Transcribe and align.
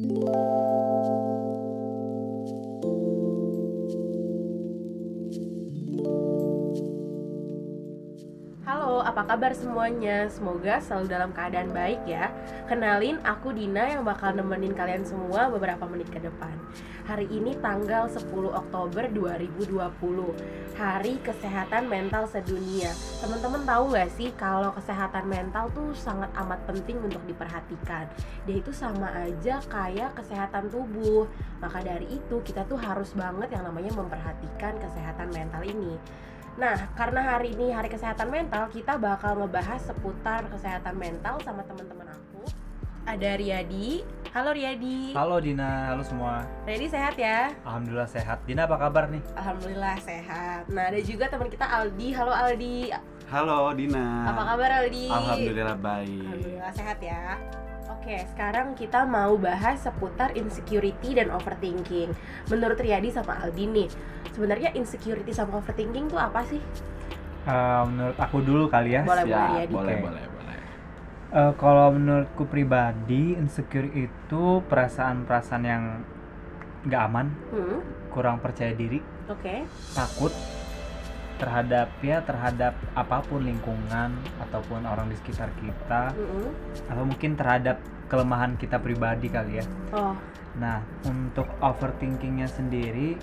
Halo, 0.00 0.77
apa 9.18 9.34
kabar 9.34 9.50
semuanya? 9.50 10.30
Semoga 10.30 10.78
selalu 10.78 11.10
dalam 11.10 11.34
keadaan 11.34 11.74
baik 11.74 12.06
ya. 12.06 12.30
Kenalin, 12.70 13.18
aku 13.26 13.50
Dina 13.50 13.90
yang 13.90 14.06
bakal 14.06 14.30
nemenin 14.30 14.78
kalian 14.78 15.02
semua 15.02 15.50
beberapa 15.50 15.90
menit 15.90 16.06
ke 16.06 16.22
depan. 16.22 16.54
Hari 17.02 17.26
ini 17.26 17.58
tanggal 17.58 18.06
10 18.06 18.22
Oktober 18.54 19.10
2020, 19.10 19.74
Hari 20.78 21.18
Kesehatan 21.18 21.90
Mental 21.90 22.30
Sedunia. 22.30 22.94
Teman-teman 23.18 23.66
tahu 23.66 23.98
gak 23.98 24.10
sih 24.14 24.30
kalau 24.38 24.70
kesehatan 24.78 25.26
mental 25.26 25.66
tuh 25.74 25.90
sangat 25.98 26.30
amat 26.38 26.62
penting 26.70 27.02
untuk 27.02 27.26
diperhatikan. 27.26 28.06
Dia 28.46 28.62
itu 28.62 28.70
sama 28.70 29.10
aja 29.18 29.58
kayak 29.66 30.14
kesehatan 30.14 30.70
tubuh. 30.70 31.26
Maka 31.58 31.82
dari 31.82 32.06
itu 32.06 32.38
kita 32.46 32.62
tuh 32.70 32.78
harus 32.78 33.10
banget 33.18 33.50
yang 33.50 33.66
namanya 33.66 33.90
memperhatikan 33.98 34.78
kesehatan 34.78 35.34
mental 35.34 35.66
ini. 35.66 35.98
Nah, 36.58 36.74
karena 36.98 37.22
hari 37.22 37.54
ini 37.54 37.70
hari 37.70 37.86
kesehatan 37.86 38.34
mental, 38.34 38.66
kita 38.74 38.98
bakal 38.98 39.38
ngebahas 39.38 39.78
seputar 39.78 40.42
kesehatan 40.50 40.98
mental 40.98 41.38
sama 41.46 41.62
teman-teman 41.62 42.10
aku. 42.10 42.42
Ada 43.06 43.38
Riyadi. 43.38 44.02
Halo 44.34 44.50
Riyadi. 44.50 45.14
Halo 45.14 45.38
Dina, 45.38 45.94
halo 45.94 46.02
semua. 46.02 46.42
Riyadi 46.66 46.90
sehat 46.90 47.14
ya? 47.14 47.54
Alhamdulillah 47.62 48.10
sehat. 48.10 48.42
Dina 48.42 48.66
apa 48.66 48.74
kabar 48.74 49.06
nih? 49.06 49.22
Alhamdulillah 49.38 50.02
sehat. 50.02 50.66
Nah, 50.66 50.90
ada 50.90 50.98
juga 50.98 51.30
teman 51.30 51.46
kita 51.46 51.62
Aldi. 51.62 52.08
Halo 52.10 52.34
Aldi. 52.34 52.90
Halo 53.30 53.70
Dina. 53.78 54.06
Apa 54.26 54.42
kabar 54.42 54.70
Aldi? 54.82 55.06
Alhamdulillah 55.14 55.78
baik. 55.78 56.26
Alhamdulillah 56.26 56.72
sehat 56.74 56.98
ya. 56.98 57.38
Oke, 57.98 58.14
sekarang 58.30 58.78
kita 58.78 59.02
mau 59.02 59.34
bahas 59.34 59.82
seputar 59.82 60.30
insecurity 60.38 61.18
dan 61.18 61.34
overthinking. 61.34 62.14
Menurut 62.46 62.78
Riyadi 62.78 63.10
sama 63.10 63.42
Aldi 63.42 63.64
nih, 63.66 63.88
sebenarnya 64.32 64.70
insecurity 64.78 65.34
sama 65.34 65.58
overthinking 65.58 66.06
tuh 66.06 66.16
apa 66.16 66.46
sih? 66.46 66.62
Eh, 67.42 67.82
menurut 67.90 68.14
aku 68.14 68.38
dulu 68.38 68.70
kali 68.70 68.94
ya. 68.94 69.02
Boleh, 69.02 69.26
boleh 69.26 69.34
Siap, 69.34 69.50
Riyadi. 69.50 69.74
boleh, 69.74 69.94
Oke. 69.98 70.04
boleh, 70.06 70.24
boleh. 70.30 70.58
Eh, 71.28 71.52
kalau 71.58 71.86
menurutku 71.90 72.44
pribadi, 72.46 73.34
insecure 73.34 73.90
itu 73.90 74.62
perasaan-perasaan 74.70 75.64
yang 75.66 75.82
nggak 76.86 77.02
aman, 77.02 77.26
Hmm, 77.50 77.82
kurang 78.14 78.38
percaya 78.38 78.72
diri, 78.72 79.02
oke. 79.26 79.66
takut 79.92 80.30
terhadap 81.38 81.88
ya 82.02 82.18
terhadap 82.26 82.74
apa 82.98 83.22
pun 83.22 83.46
lingkungan 83.46 84.10
ataupun 84.42 84.82
orang 84.84 85.06
di 85.08 85.16
sekitar 85.22 85.48
kita 85.62 86.12
Mm-mm. 86.12 86.50
atau 86.90 87.02
mungkin 87.06 87.38
terhadap 87.38 87.78
kelemahan 88.10 88.58
kita 88.58 88.80
pribadi 88.82 89.30
kali 89.30 89.62
ya. 89.62 89.66
Oh, 89.94 90.16
Nah, 90.58 90.82
untuk 91.06 91.46
overthinkingnya 91.62 92.50
sendiri, 92.50 93.14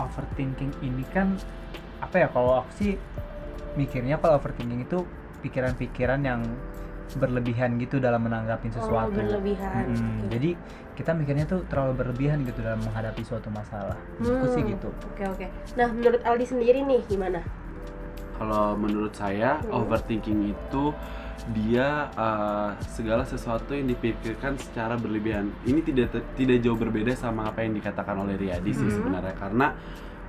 overthinking 0.00 0.72
ini 0.80 1.04
kan 1.12 1.36
apa 2.00 2.24
ya? 2.24 2.28
Kalau 2.32 2.64
aku 2.64 2.70
sih 2.72 2.92
mikirnya 3.76 4.16
kalau 4.16 4.40
overthinking 4.40 4.88
itu 4.88 5.04
pikiran-pikiran 5.44 6.24
yang 6.24 6.40
berlebihan 7.16 7.76
gitu 7.76 7.98
dalam 7.98 8.22
menanggapi 8.22 8.68
oh 8.68 8.74
sesuatu. 8.76 9.14
berlebihan. 9.14 9.84
Mm-mm. 9.86 10.14
Oke. 10.20 10.26
Jadi 10.30 10.50
kita 10.94 11.10
mikirnya 11.10 11.44
tuh 11.44 11.66
terlalu 11.66 11.92
berlebihan 12.00 12.42
gitu 12.42 12.60
dalam 12.60 12.78
menghadapi 12.80 13.22
suatu 13.22 13.48
masalah. 13.48 13.98
Menurutku 14.18 14.46
sih 14.50 14.62
Hmm, 14.62 14.72
gitu. 14.72 14.88
Oke 15.10 15.24
oke. 15.26 15.46
Nah 15.74 15.88
menurut 15.88 16.20
Aldi 16.22 16.46
sendiri 16.46 16.80
nih 16.80 17.00
gimana? 17.04 17.40
Kalau 18.34 18.74
menurut 18.74 19.14
saya 19.14 19.62
Hmm. 19.62 19.78
overthinking 19.80 20.50
itu 20.50 20.84
dia 21.50 22.08
uh, 22.14 22.72
segala 22.80 23.22
sesuatu 23.22 23.74
yang 23.74 23.86
dipikirkan 23.86 24.54
secara 24.56 24.94
berlebihan. 24.94 25.50
Ini 25.62 25.82
tidak 25.82 26.14
tidak 26.32 26.58
jauh 26.58 26.74
berbeda 26.74 27.12
sama 27.12 27.46
apa 27.46 27.60
yang 27.60 27.74
dikatakan 27.74 28.16
oleh 28.16 28.34
Riyadi 28.34 28.70
sih 28.70 28.86
Hmm. 28.86 28.96
sebenarnya 28.96 29.34
karena 29.34 29.66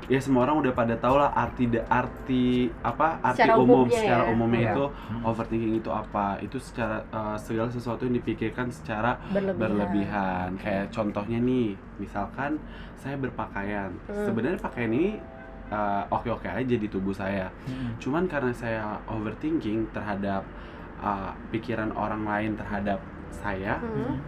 ya 0.05 0.17
semua 0.17 0.43
orang 0.43 0.57
udah 0.59 0.71
pada 0.71 0.93
tahu 0.95 1.15
lah 1.15 1.31
arti 1.31 1.65
arti 1.83 2.45
apa 2.79 3.17
arti 3.19 3.41
Secara 3.41 3.53
umum 3.55 3.75
umumnya 3.81 3.99
secara 3.99 4.23
ya. 4.23 4.29
umumnya 4.29 4.61
Iya. 4.61 4.71
itu 4.71 4.85
Hmm. 4.85 5.21
overthinking 5.23 5.73
itu 5.75 5.89
apa 5.91 6.25
itu 6.39 6.57
secara 6.57 6.97
uh, 7.09 7.33
segala 7.35 7.67
sesuatu 7.67 8.01
yang 8.03 8.15
dipikirkan 8.15 8.67
secara 8.69 9.17
Berlebihan. 9.27 9.57
berlebihan 9.57 10.49
kayak 10.55 10.85
contohnya 10.89 11.39
nih 11.39 11.69
misalkan 11.95 12.61
saya 12.95 13.15
berpakaian 13.15 13.89
Hmm. 14.05 14.23
sebenarnya 14.23 14.59
pakaian 14.59 14.91
ini 14.91 15.17
uh, 15.67 16.05
oke-oke 16.07 16.45
aja 16.45 16.75
di 16.75 16.85
tubuh 16.85 17.11
saya 17.11 17.49
Mm-mm. 17.63 17.97
cuman 17.97 18.25
karena 18.25 18.51
saya 18.51 18.81
overthinking 19.07 19.89
terhadap 19.89 20.45
uh, 20.97 21.33
pikiran 21.49 21.89
orang 21.91 22.21
lain 22.23 22.53
terhadap 22.53 23.01
saya 23.31 23.77
Hmm. 23.79 24.21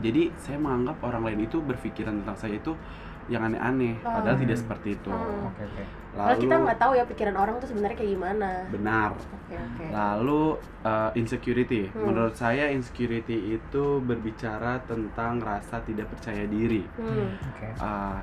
Jadi 0.00 0.32
saya 0.36 0.56
menganggap 0.56 0.96
orang 1.00 1.22
lain 1.22 1.40
itu 1.44 1.58
berpikiran 1.58 2.22
tentang 2.22 2.36
saya 2.36 2.54
itu 2.54 2.72
yang 3.24 3.40
aneh-aneh 3.40 3.96
Oh. 4.00 4.12
padahal 4.12 4.36
Hmm. 4.36 4.44
tidak 4.44 4.56
seperti 4.60 4.88
itu 4.94 5.08
Hmm. 5.08 5.48
Oke 5.48 5.62
oke. 5.64 5.84
Kalau 6.14 6.36
kita 6.36 6.54
nggak 6.54 6.78
tahu 6.78 6.92
ya 6.94 7.04
pikiran 7.04 7.34
orang 7.34 7.54
tuh 7.56 7.66
sebenarnya 7.66 7.96
kayak 7.96 8.12
gimana. 8.12 8.50
benar 8.68 9.10
Oke 9.16 9.54
oke. 9.56 9.84
Lalu 9.90 10.42
uh, 10.84 11.10
insecurity. 11.14 11.82
Hmm. 11.88 12.04
Menurut 12.06 12.34
saya 12.34 12.68
insecurity 12.68 13.56
itu 13.56 13.84
berbicara 13.98 14.78
tentang 14.84 15.40
rasa 15.40 15.80
tidak 15.80 16.06
percaya 16.06 16.44
diri. 16.46 16.84
Hmm. 16.94 17.34
Oke. 17.48 17.66
Uh, 17.80 18.18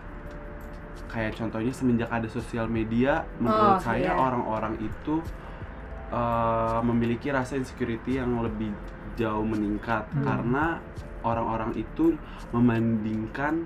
kayak 1.09 1.35
contohnya 1.35 1.73
semenjak 1.73 2.07
ada 2.07 2.29
sosial 2.29 2.69
media, 2.69 3.27
Oh, 3.35 3.43
menurut 3.43 3.81
saya 3.81 4.13
iya. 4.13 4.15
orang-orang 4.15 4.79
itu 4.79 5.19
uh, 6.09 6.79
memiliki 6.81 7.27
rasa 7.27 7.55
insecurity 7.55 8.15
yang 8.15 8.31
lebih 8.39 8.71
jauh 9.13 9.43
meningkat 9.43 10.07
Hmm. 10.11 10.23
karena 10.23 10.65
orang-orang 11.21 11.71
itu 11.75 12.15
membandingkan 12.49 13.63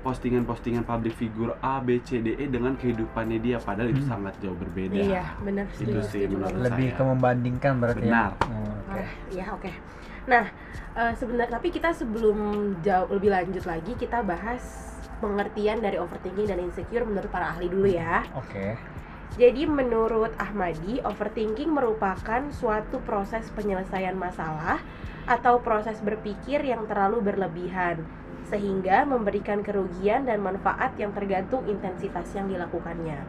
postingan-postingan 0.00 0.80
public 0.82 1.12
figure 1.12 1.52
A, 1.60 1.76
B, 1.78 2.00
C, 2.00 2.18
D, 2.18 2.32
E 2.34 2.48
dengan 2.48 2.72
kehidupannya 2.72 3.36
dia 3.38 3.60
padahal 3.60 3.92
itu 3.92 4.00
Hmm. 4.00 4.10
sangat 4.10 4.34
jauh 4.40 4.56
berbeda. 4.56 4.96
Iya 4.96 5.24
benar. 5.38 5.68
Itu 5.70 5.92
setuju, 5.92 6.00
sih 6.08 6.24
menurut. 6.24 6.56
Lebih 6.58 6.88
saya. 6.88 6.96
ke 6.96 7.02
membandingkan 7.04 7.72
berarti 7.76 8.00
Benar. 8.02 8.30
ya. 8.32 8.46
Oh, 8.46 8.72
Oke. 8.80 8.96
Ah, 8.96 9.10
ya 9.28 9.46
oke. 9.52 9.70
Nah, 10.26 10.44
eh, 10.94 11.12
sebenarnya 11.14 11.52
tapi 11.52 11.68
kita 11.68 11.92
sebelum 11.92 12.38
jauh 12.80 13.08
lebih 13.10 13.28
lanjut 13.28 13.64
lagi 13.64 13.92
kita 13.94 14.22
bahas 14.22 14.62
pengertian 15.20 15.78
dari 15.78 16.00
overthinking 16.00 16.48
dan 16.48 16.58
insecure 16.58 17.04
menurut 17.04 17.28
para 17.28 17.52
ahli 17.52 17.68
dulu 17.68 17.84
ya. 17.84 18.24
Oke. 18.32 18.80
Jadi 19.38 19.62
menurut 19.62 20.34
Ahmadi, 20.42 20.98
overthinking 21.06 21.70
merupakan 21.70 22.50
suatu 22.50 22.98
proses 23.06 23.46
penyelesaian 23.54 24.18
masalah 24.18 24.82
atau 25.30 25.62
proses 25.62 26.02
berpikir 26.02 26.66
yang 26.66 26.90
terlalu 26.90 27.22
berlebihan 27.22 28.02
sehingga 28.50 29.06
memberikan 29.06 29.62
kerugian 29.62 30.26
dan 30.26 30.42
manfaat 30.42 30.98
yang 30.98 31.14
tergantung 31.14 31.62
intensitas 31.70 32.26
yang 32.34 32.50
dilakukannya. 32.50 33.22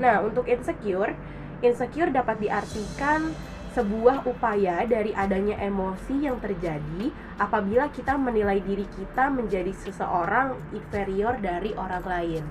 Nah, 0.00 0.24
untuk 0.24 0.48
insecure, 0.48 1.12
insecure 1.60 2.08
dapat 2.08 2.40
diartikan 2.40 3.36
sebuah 3.76 4.26
upaya 4.26 4.82
dari 4.88 5.14
adanya 5.14 5.60
emosi 5.60 6.26
yang 6.26 6.40
terjadi 6.40 7.12
apabila 7.38 7.92
kita 7.92 8.16
menilai 8.16 8.58
diri 8.64 8.88
kita 8.96 9.30
menjadi 9.30 9.70
seseorang 9.76 10.56
inferior 10.72 11.38
dari 11.38 11.76
orang 11.76 12.02
lain. 12.08 12.44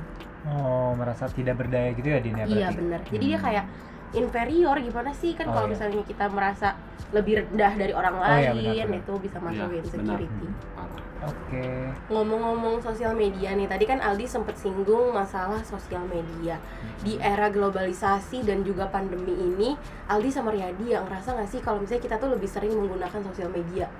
Oh, 0.47 0.95
merasa 0.95 1.27
tidak 1.27 1.59
berdaya 1.59 1.91
gitu 1.91 2.07
ya 2.07 2.19
Dina 2.23 2.43
Iya 2.43 2.71
berarti? 2.71 2.75
benar. 2.79 2.99
Jadi 3.03 3.25
dia 3.25 3.37
Hmm. 3.37 3.45
kayak 3.45 3.65
inferior 4.09 4.77
gimana 4.79 5.11
sih 5.13 5.31
kan 5.37 5.45
Oh, 5.45 5.53
kalau 5.53 5.67
iya. 5.67 5.73
misalnya 5.75 6.01
kita 6.01 6.25
merasa 6.31 6.73
lebih 7.09 7.43
rendah 7.43 7.73
dari 7.75 7.93
orang 7.93 8.15
Oh, 8.15 8.25
iya, 8.25 8.53
lain 8.53 8.57
benar, 8.57 8.75
benar. 8.87 8.99
itu 9.01 9.13
bisa 9.19 9.37
masuk 9.37 9.67
Iya, 9.67 9.77
insecurity. 9.81 10.45
benar. 10.47 10.73
Parah. 10.73 11.01
Oke. 11.19 11.67
Ngomong-ngomong 12.07 12.79
sosial 12.79 13.11
media 13.11 13.51
nih, 13.51 13.67
tadi 13.67 13.83
kan 13.83 13.99
Aldi 13.99 14.23
sempat 14.23 14.55
singgung 14.55 15.11
masalah 15.11 15.59
sosial 15.61 16.07
media. 16.07 16.55
Di 17.03 17.19
era 17.19 17.51
globalisasi 17.51 18.47
dan 18.47 18.63
juga 18.63 18.87
pandemi 18.87 19.35
ini, 19.35 19.75
Aldi 20.07 20.31
sama 20.31 20.55
Riyadi 20.55 20.95
yang 20.95 21.03
ngerasa 21.03 21.35
nggak 21.35 21.49
sih 21.51 21.59
kalau 21.59 21.83
misalnya 21.83 22.01
kita 22.01 22.15
tuh 22.15 22.31
lebih 22.31 22.47
sering 22.47 22.71
menggunakan 22.71 23.19
sosial 23.19 23.51
media? 23.51 23.91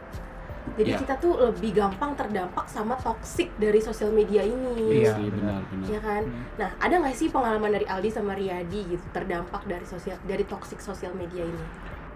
Jadi 0.78 0.92
Iya. 0.94 1.00
kita 1.02 1.16
tuh 1.18 1.34
lebih 1.40 1.72
gampang 1.74 2.12
terdampak 2.14 2.66
sama 2.70 2.94
toxic 3.00 3.50
dari 3.58 3.80
sosial 3.82 4.12
media 4.14 4.44
ini. 4.44 5.06
Iya, 5.06 5.16
sih, 5.16 5.30
benar. 5.32 5.62
benar. 5.70 5.88
Ya 5.90 6.00
kan? 6.04 6.24
Hmm. 6.26 6.44
Nah, 6.60 6.70
ada 6.78 6.96
nggak 7.00 7.16
sih 7.16 7.28
pengalaman 7.32 7.72
dari 7.74 7.86
Aldi 7.88 8.10
sama 8.12 8.36
Riyadi 8.36 8.98
gitu 8.98 9.06
terdampak 9.16 9.66
dari 9.66 9.86
sosial 9.88 10.18
dari 10.28 10.44
toxic 10.46 10.84
sosial 10.84 11.16
media 11.18 11.46
ini? 11.46 11.66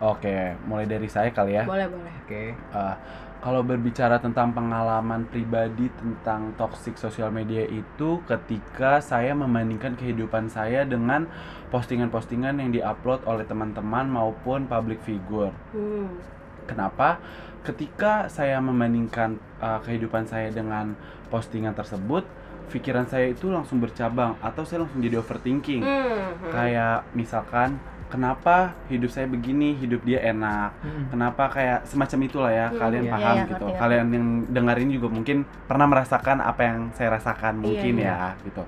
Oke, 0.04 0.58
mulai 0.68 0.84
dari 0.84 1.08
saya 1.08 1.32
kali 1.32 1.56
ya. 1.56 1.64
Boleh, 1.64 1.88
boleh. 1.88 2.14
Oke. 2.28 2.52
Eh, 2.52 2.96
kalau 3.44 3.60
berbicara 3.60 4.24
tentang 4.24 4.56
pengalaman 4.56 5.28
pribadi 5.28 5.92
tentang 6.00 6.56
toxic 6.56 6.96
sosial 6.96 7.28
media 7.28 7.68
itu 7.68 8.24
ketika 8.24 9.04
saya 9.04 9.36
membandingkan 9.36 10.00
kehidupan 10.00 10.48
saya 10.48 10.88
dengan 10.88 11.28
postingan-postingan 11.68 12.56
yang 12.60 12.72
diupload 12.72 13.24
oleh 13.28 13.44
teman-teman 13.44 14.08
maupun 14.08 14.64
public 14.68 15.00
figure. 15.04 15.52
Hmm. 15.76 16.24
Kenapa? 16.66 17.20
Ketika 17.64 18.28
saya 18.28 18.60
membandingkan 18.60 19.40
uh, 19.64 19.80
kehidupan 19.84 20.28
saya 20.28 20.52
dengan 20.52 21.00
postingan 21.32 21.72
tersebut, 21.72 22.28
pikiran 22.68 23.08
saya 23.08 23.32
itu 23.32 23.48
langsung 23.48 23.80
bercabang 23.80 24.36
atau 24.44 24.68
saya 24.68 24.84
langsung 24.84 25.00
jadi 25.00 25.20
overthinking. 25.24 25.84
Hmm. 25.84 26.52
Kayak 26.52 27.08
misalkan 27.16 27.80
kenapa 28.12 28.78
hidup 28.94 29.10
saya 29.10 29.26
begini, 29.26 29.74
hidup 29.74 30.06
dia 30.06 30.22
enak. 30.22 30.70
Mm-mm. 30.86 31.10
Kenapa 31.10 31.50
kayak 31.50 31.90
semacam 31.90 32.20
itulah 32.30 32.52
ya, 32.54 32.68
Hmm, 32.70 32.78
kalian 32.78 33.04
iya, 33.10 33.14
paham 33.18 33.36
iya, 33.36 33.46
gitu. 33.50 33.66
ngerti, 33.66 33.80
Kalian 33.82 34.08
yang 34.14 34.28
dengar 34.54 34.76
ini 34.78 34.92
juga 35.02 35.08
mungkin 35.10 35.38
pernah 35.66 35.88
merasakan 35.90 36.38
apa 36.46 36.62
yang 36.62 36.78
saya 36.94 37.10
rasakan 37.18 37.54
mungkin 37.58 37.94
iya. 37.98 38.38
ya 38.38 38.46
gitu. 38.46 38.64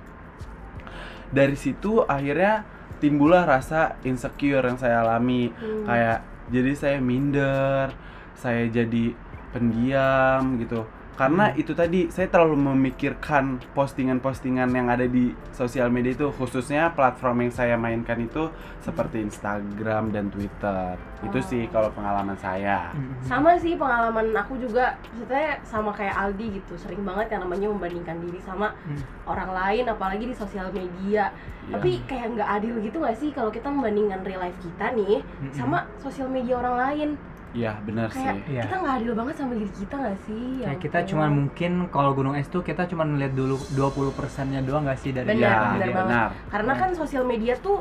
Dari 1.29 1.57
situ 1.57 2.01
akhirnya 2.05 2.65
timbullah 2.97 3.45
rasa 3.45 3.99
insecure 4.01 4.65
yang 4.65 4.79
saya 4.81 5.05
alami 5.05 5.53
Hmm. 5.53 5.85
kayak 5.85 6.19
jadi 6.49 6.71
saya 6.77 6.97
minder 7.01 7.93
saya 8.35 8.67
jadi 8.69 9.15
pendiam 9.55 10.59
gitu 10.59 10.83
karena 11.15 11.47
Hmm. 11.47 11.57
itu 11.57 11.71
tadi 11.71 12.07
saya 12.07 12.27
terlalu 12.27 12.59
memikirkan 12.65 13.57
postingan-postingan 13.71 14.67
yang 14.69 14.87
ada 14.87 15.03
di 15.03 15.31
sosial 15.49 15.87
media 15.87 16.11
itu 16.11 16.27
khususnya 16.29 16.91
platform 16.91 17.41
yang 17.41 17.53
saya 17.53 17.75
mainkan 17.75 18.19
itu 18.19 18.51
seperti 18.79 19.23
Instagram 19.23 20.11
dan 20.11 20.27
Twitter 20.27 20.93
itu 21.21 21.37
Oh. 21.37 21.41
sih 21.41 21.63
kalau 21.67 21.89
pengalaman 21.89 22.35
saya 22.35 22.91
Mm-mm. 22.91 23.15
sama 23.21 23.55
sih 23.55 23.73
pengalaman 23.73 24.35
aku 24.35 24.55
juga 24.57 24.93
maksudnya 25.09 25.57
sama 25.63 25.89
kayak 25.89 26.13
Aldi 26.13 26.59
gitu 26.59 26.75
sering 26.75 27.01
banget 27.01 27.31
yang 27.31 27.41
namanya 27.41 27.67
membandingkan 27.67 28.19
diri 28.19 28.39
sama 28.39 28.75
Hmm. 28.83 28.99
orang 29.25 29.49
lain 29.49 29.83
apalagi 29.87 30.25
di 30.25 30.35
sosial 30.35 30.67
media 30.69 31.31
Iya. 31.65 31.73
tapi 31.73 31.91
kayak 32.03 32.35
nggak 32.35 32.49
adil 32.51 32.75
gitu 32.77 32.99
nggak 32.99 33.17
sih 33.17 33.31
kalau 33.31 33.49
kita 33.49 33.67
membandingkan 33.67 34.21
real 34.21 34.37
life 34.39 34.59
kita 34.59 34.91
nih 34.91 35.23
sama 35.49 35.87
sosial 35.97 36.27
media 36.27 36.59
orang 36.59 36.75
lain 36.77 37.09
Iya 37.55 37.71
benar 37.81 38.11
kayak 38.11 38.35
sih. 38.35 38.51
Iya. 38.51 38.63
kita 38.67 38.75
nggak 38.77 38.95
adil 38.99 39.13
banget 39.15 39.35
sama 39.39 39.53
diri 39.55 39.71
kita 39.71 39.95
nggak 39.95 40.17
sih? 40.27 40.43
Ya 40.59 40.67
Kayak 40.67 40.79
kita 40.83 40.99
cuman 41.07 41.29
mungkin 41.31 41.71
kalau 41.87 42.11
gunung 42.11 42.35
es 42.35 42.47
tuh 42.51 42.59
kita 42.59 42.83
cuma 42.85 43.07
ngeliat 43.07 43.31
dulu 43.31 43.55
20 43.71 44.11
persennya 44.11 44.59
doang 44.59 44.83
gak 44.83 44.99
sih 44.99 45.15
dari 45.15 45.31
Benar, 45.31 45.39
Iya, 45.39 45.47
sosial 45.47 45.63
benar 45.63 45.71
media? 45.79 45.95
banget. 45.95 46.05
benar. 46.11 46.29
Karena 46.51 46.73
kan 46.75 46.89
sosial 46.93 47.23
media 47.23 47.53
tuh 47.57 47.77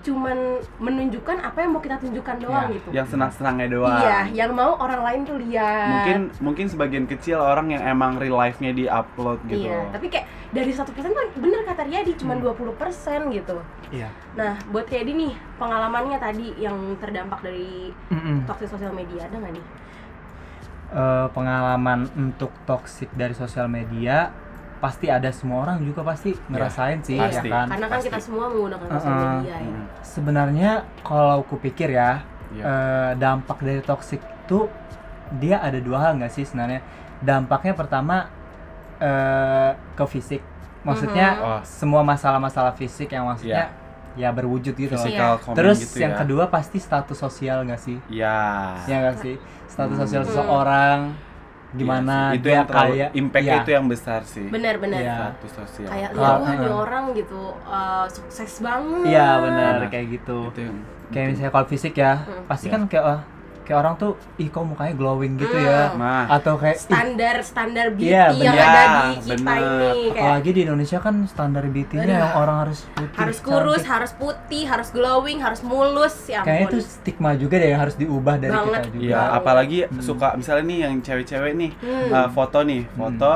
cuman 0.00 0.38
menunjukkan 0.80 1.36
apa 1.44 1.58
yang 1.60 1.76
mau 1.76 1.82
kita 1.84 2.00
tunjukkan 2.00 2.36
doang 2.40 2.66
Iya, 2.66 2.74
gitu. 2.74 2.88
Yang 2.90 3.06
senang-senangnya 3.12 3.68
doang. 3.68 4.00
Iya 4.00 4.18
yang 4.32 4.50
mau 4.56 4.72
orang 4.80 5.00
lain 5.04 5.20
tuh 5.28 5.36
lihat. 5.36 5.88
Mungkin 5.92 6.18
mungkin 6.40 6.66
sebagian 6.66 7.04
kecil 7.04 7.36
orang 7.36 7.68
yang 7.68 7.84
emang 7.84 8.16
real 8.16 8.40
life-nya 8.40 8.72
di 8.72 8.88
upload 8.88 9.44
gitu. 9.44 9.68
Iya, 9.68 9.92
tapi 9.92 10.08
kayak 10.08 10.24
dari 10.50 10.70
satu 10.70 10.90
persen 10.90 11.10
tuh 11.10 11.22
bener 11.38 11.62
kata 11.62 11.86
Riyadi 11.86 12.12
cuma 12.14 12.34
Hmm. 12.34 12.42
20 12.42 12.74
persen 12.74 13.30
gitu. 13.30 13.62
Iya. 13.88 14.10
Nah, 14.34 14.58
buat 14.66 14.84
Riyadi 14.84 15.12
nih 15.14 15.32
pengalamannya 15.56 16.18
tadi 16.18 16.58
yang 16.58 16.74
terdampak 16.98 17.38
dari 17.40 17.94
Mm-mm. 18.08 18.44
toxic 18.44 18.66
sosial 18.68 18.90
media 18.90 19.24
ada 19.24 19.36
nggak 19.36 19.54
nih? 19.54 19.64
Eh, 20.90 21.26
pengalaman 21.30 22.10
untuk 22.18 22.50
toxic 22.64 23.06
dari 23.14 23.30
sosial 23.30 23.70
media 23.70 24.34
pasti 24.80 25.06
ada 25.06 25.30
semua 25.30 25.62
orang 25.62 25.84
juga 25.84 26.02
pasti 26.02 26.34
ngerasain 26.48 27.04
sih 27.04 27.14
pasti. 27.14 27.46
ya 27.46 27.62
kan 27.62 27.66
Karena 27.68 27.86
kan 27.86 28.00
kita 28.00 28.16
pasti. 28.16 28.26
semua 28.26 28.48
menggunakan 28.48 28.86
sosial 28.90 29.12
Uh-uh. 29.12 29.30
media 29.36 29.54
ya. 29.54 29.70
Hmm, 29.70 29.86
sebenarnya 30.02 30.70
kalau 31.04 31.44
aku 31.44 31.60
pikir 31.60 31.92
ya 31.92 32.24
iya. 32.50 32.62
eh, 32.64 33.10
dampak 33.14 33.60
dari 33.60 33.78
toxic 33.80 34.18
itu 34.18 34.66
dia 35.36 35.62
ada 35.62 35.78
dua 35.78 35.98
hal 36.00 36.18
nggak 36.18 36.32
sih 36.32 36.42
sebenarnya 36.42 36.82
dampaknya 37.20 37.76
pertama 37.76 38.26
eh, 39.00 39.70
ke 39.90 40.04
fisik 40.06 40.42
maksudnya 40.80 41.28
Mhm. 41.32 41.42
Oh. 41.42 41.60
semua 41.62 42.00
masalah-masalah 42.02 42.72
fisik 42.72 43.08
yang 43.08 43.24
maksudnya 43.24 43.68
ya 44.12 44.28
berwujud 44.28 44.72
gitu 44.72 44.90
physical 44.90 45.38
comment 45.38 45.54
terus 45.54 45.78
gitu 45.78 46.00
yang 46.00 46.12
ya. 46.12 46.18
kedua 46.18 46.44
pasti 46.46 46.76
status 46.76 47.14
sosial 47.14 47.62
nggak 47.62 47.78
sih 47.78 47.96
ya 48.08 48.74
ya 48.84 48.96
nggak 49.00 49.16
sih 49.18 49.34
status 49.66 49.94
Hmm. 49.94 50.02
sosial 50.02 50.22
Hmm. 50.22 50.30
seseorang 50.30 51.00
Iya 51.70 51.78
gimana 51.78 52.16
sih. 52.26 52.34
itu 52.34 52.42
dia 52.42 52.52
yang 52.52 52.66
terlalu 52.66 52.90
kaya 52.90 53.06
impact 53.14 53.44
Iya. 53.46 53.54
itu 53.56 53.70
yang 53.70 53.86
besar 53.86 54.20
sih 54.24 54.46
Benar-benar. 54.48 54.98
Iya. 54.98 55.14
status 55.14 55.52
sosial 55.54 55.88
Kayak 55.88 56.10
Kalau- 56.10 56.18
lihat 56.18 56.40
wah 56.40 56.50
ini 56.50 56.66
uh-uh. 56.66 56.82
orang 56.82 57.04
gitu 57.14 57.42
uh, 57.62 58.06
sukses 58.08 58.52
banget. 58.58 59.04
iya 59.06 59.28
benar 59.38 59.74
kayak 59.86 60.06
gitu 60.10 60.38
itu 60.48 60.60
yang 60.60 60.76
kayak 61.06 61.22
itu. 61.22 61.30
misalnya 61.30 61.52
kalau 61.52 61.66
fisik 61.68 61.94
ya 61.94 62.12
Hmm. 62.18 62.42
pasti 62.44 62.66
Iya. 62.66 62.74
kan 62.74 62.82
kayak 62.86 63.04
ah, 63.06 63.20
kayak 63.70 63.78
orang 63.78 63.94
tuh 63.94 64.12
ih 64.34 64.48
kok 64.48 64.64
mukanya 64.64 64.92
glowing 64.92 65.32
gitu 65.36 65.54
Hmm. 65.54 65.62
ya 65.64 65.80
nah 65.94 66.26
atau 66.28 66.58
kayak 66.58 66.74
ih, 66.74 66.82
Standar 66.82 67.36
standar 67.40 67.86
beauty 67.90 68.10
Iya, 68.10 68.26
yang 68.34 68.50
ada 68.50 68.82
di 69.06 69.14
kita 69.22 69.30
Benar. 69.38 69.58
ini 69.62 69.78
kayak 70.02 70.18
apalagi 70.18 70.50
di 70.50 70.60
Indonesia 70.60 70.98
kan 70.98 71.14
standar 71.24 71.64
beauty-nya 71.64 72.02
yang 72.18 72.34
orang 72.34 72.56
harus 72.60 72.80
putih 72.90 73.14
harus 73.16 73.38
kurus, 73.40 73.78
cantik. 73.78 73.92
harus 73.92 74.12
putih, 74.12 74.64
harus 74.66 74.88
glowing, 74.90 75.38
harus 75.38 75.60
mulus 75.62 76.14
ya 76.26 76.42
kayaknya 76.42 76.66
itu 76.66 76.78
stigma 76.82 77.30
juga 77.34 77.54
deh 77.56 77.68
yang 77.68 77.80
harus 77.80 77.94
diubah 77.94 78.34
dari 78.36 78.50
Banget. 78.50 78.82
kita 78.82 78.90
juga 78.92 79.14
Banget. 79.14 79.38
apalagi 79.38 79.78
Hmm. 79.84 80.02
suka 80.02 80.28
misalnya 80.34 80.64
nih 80.66 80.78
yang 80.80 80.94
cewek-cewek 80.98 81.52
nih 81.54 81.70
Hmm. 81.78 82.10
uh, 82.10 82.28
foto 82.28 82.58
nih, 82.60 82.82
foto 82.90 83.32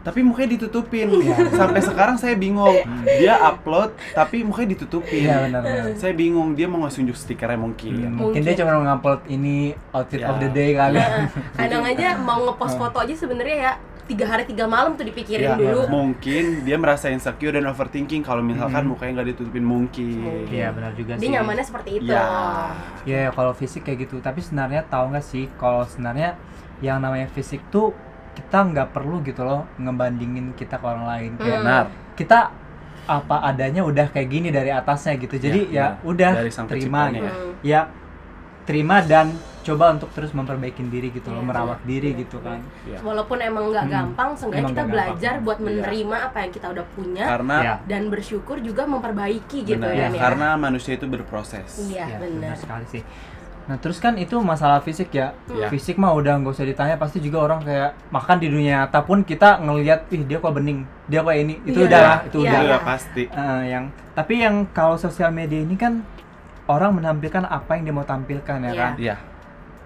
tapi 0.00 0.20
mukanya 0.20 0.56
ditutupin. 0.56 1.06
Iya. 1.10 1.36
Sampai 1.52 1.80
sekarang 1.80 2.16
saya 2.16 2.32
bingung. 2.34 2.72
Dia 3.04 3.36
upload 3.44 3.92
tapi 4.12 4.40
mukanya 4.40 4.74
ditutupin. 4.74 5.22
iya 5.22 5.44
benar 5.44 5.60
benar 5.60 5.92
Saya 5.94 6.12
bingung 6.12 6.52
dia 6.52 6.64
mau 6.64 6.80
ngasih 6.80 7.04
unjuk 7.04 7.16
stikernya 7.16 7.56
mungkin. 7.56 7.92
Hmm, 7.98 8.16
mungkin 8.16 8.40
dia 8.40 8.54
cuma 8.54 8.72
ngupload 8.76 9.20
ini 9.26 9.56
outfit 9.90 10.18
Ya. 10.18 10.28
of 10.28 10.38
the 10.38 10.48
day 10.48 10.72
kali 10.72 10.96
Nah, 10.96 11.28
kadang 11.58 11.84
aja 11.84 12.16
mau 12.16 12.40
ngepost 12.42 12.72
Hmm. 12.72 12.82
foto 12.82 12.96
aja 12.98 13.14
sebenarnya 13.14 13.56
ya 13.58 13.72
tiga 14.02 14.26
hari 14.26 14.42
tiga 14.42 14.66
malam 14.66 14.94
tuh 14.94 15.04
dipikirin 15.04 15.44
Ya, 15.44 15.54
dulu. 15.54 15.86
mungkin 15.86 16.64
dia 16.64 16.74
merasa 16.74 17.06
insecure 17.08 17.52
dan 17.52 17.62
overthinking 17.64 18.20
kalau 18.20 18.40
misalkan 18.40 18.82
Hmm. 18.82 18.90
mukanya 18.90 19.12
nggak 19.16 19.28
ditutupin 19.30 19.62
mungkin. 19.62 20.48
iya 20.48 20.68
benar 20.68 20.92
juga 20.92 21.14
Dia 21.14 21.22
sih 21.22 21.30
nyamannya 21.30 21.62
seperti 21.62 21.90
itu. 21.96 22.10
Ya. 22.10 22.26
Iya, 23.04 23.30
kalau 23.30 23.52
fisik 23.52 23.82
kayak 23.82 24.04
gitu. 24.04 24.18
Tapi 24.18 24.40
sebenarnya 24.40 24.82
tahu 24.82 25.10
nggak 25.10 25.22
sih 25.22 25.46
kalau 25.54 25.84
sebenarnya 25.84 26.34
yang 26.80 26.98
namanya 26.98 27.28
fisik 27.28 27.60
tuh 27.68 27.92
kita 28.40 28.58
nggak 28.64 28.88
perlu 28.90 29.20
gitu 29.20 29.44
loh 29.44 29.68
ngebandingin 29.76 30.52
kita 30.54 30.74
ke 30.74 30.86
orang 30.86 31.04
lain. 31.06 31.30
Kayak 31.36 31.52
Hmm. 31.52 31.62
Benar. 31.62 31.84
kita 32.16 32.38
apa 33.02 33.36
adanya 33.42 33.82
udah 33.82 34.06
kayak 34.08 34.28
gini 34.28 34.48
dari 34.48 34.70
atasnya 34.70 35.16
gitu. 35.16 35.34
Jadi 35.34 35.68
Ya, 35.68 35.96
ya, 35.96 36.02
udah 36.02 36.30
Dari 36.36 36.50
sang 36.50 36.64
terima 36.64 37.08
gitu. 37.08 37.20
ya. 37.20 37.30
Hmm. 37.30 37.52
Ya 37.60 37.80
terima 38.62 39.00
dan 39.00 39.34
coba 39.60 39.92
untuk 39.92 40.08
terus 40.10 40.30
memperbaikin 40.30 40.88
diri 40.88 41.10
gitu 41.10 41.28
loh, 41.28 41.42
Iya, 41.42 41.48
merawat 41.48 41.78
benar. 41.78 41.90
diri 41.90 42.08
Benar, 42.08 42.20
gitu 42.22 42.36
benar. 42.38 42.48
kan. 42.48 42.60
Iya. 42.86 42.98
Walaupun 43.02 43.38
emang 43.40 43.64
nggak 43.68 43.84
Hmm. 43.84 43.92
gampang, 43.92 44.30
seenggaknya 44.32 44.60
Emang 44.62 44.70
kita 44.70 44.80
nggak 44.80 44.92
belajar 44.94 45.20
gampang. 45.32 45.44
buat 45.44 45.58
Iya. 45.58 45.66
menerima 45.66 46.16
apa 46.22 46.36
yang 46.38 46.50
kita 46.50 46.66
udah 46.70 46.86
punya 46.90 47.24
Karena 47.26 47.56
Iya. 47.60 47.74
dan 47.84 48.02
bersyukur 48.08 48.56
juga 48.60 48.82
memperbaiki 48.84 49.58
gitu 49.64 49.76
benar, 49.76 49.90
ya. 49.90 49.98
Iya, 49.98 50.06
Nia. 50.08 50.20
karena 50.22 50.48
manusia 50.56 50.92
itu 50.94 51.06
berproses. 51.06 51.68
Iya, 51.82 52.04
Iya, 52.06 52.16
benar. 52.20 52.54
sekali 52.56 52.86
sih. 52.86 53.02
Nah 53.70 53.78
terus 53.78 54.02
kan 54.02 54.18
itu 54.18 54.34
masalah 54.42 54.82
fisik 54.82 55.14
ya. 55.14 55.30
Iya. 55.46 55.70
Fisik 55.70 55.94
mah 55.94 56.10
udah 56.10 56.42
nggak 56.42 56.50
usah 56.50 56.66
ditanya 56.66 56.98
pasti 56.98 57.22
juga 57.22 57.46
orang 57.46 57.62
kayak 57.62 57.94
makan 58.10 58.36
di 58.42 58.50
dunia 58.50 58.82
nyata 58.82 58.98
pun 59.06 59.22
kita 59.22 59.62
ngelihat, 59.62 60.10
ih 60.10 60.26
dia 60.26 60.42
kok 60.42 60.50
bening, 60.50 60.82
dia 61.06 61.22
kok 61.22 61.30
ini, 61.30 61.62
itu 61.62 61.78
Iya. 61.78 61.86
udah 61.86 62.00
lah, 62.02 62.18
itu 62.26 62.38
Iya. 62.42 62.50
udah. 62.50 62.58
Itu 62.58 62.66
udah 62.66 62.80
pasti. 62.82 63.22
Eh, 63.30 63.62
yang 63.70 63.84
tapi 64.10 64.34
yang 64.42 64.66
kalau 64.74 64.98
sosial 64.98 65.30
media 65.30 65.62
ini 65.62 65.78
kan 65.78 66.02
orang 66.66 66.98
menampilkan 66.98 67.46
apa 67.46 67.78
yang 67.78 67.86
dia 67.86 67.94
mau 67.94 68.02
tampilkan 68.02 68.58
ya 68.58 68.72
Iya. 68.74 68.82
kan. 68.82 68.92
Iya. 68.98 69.16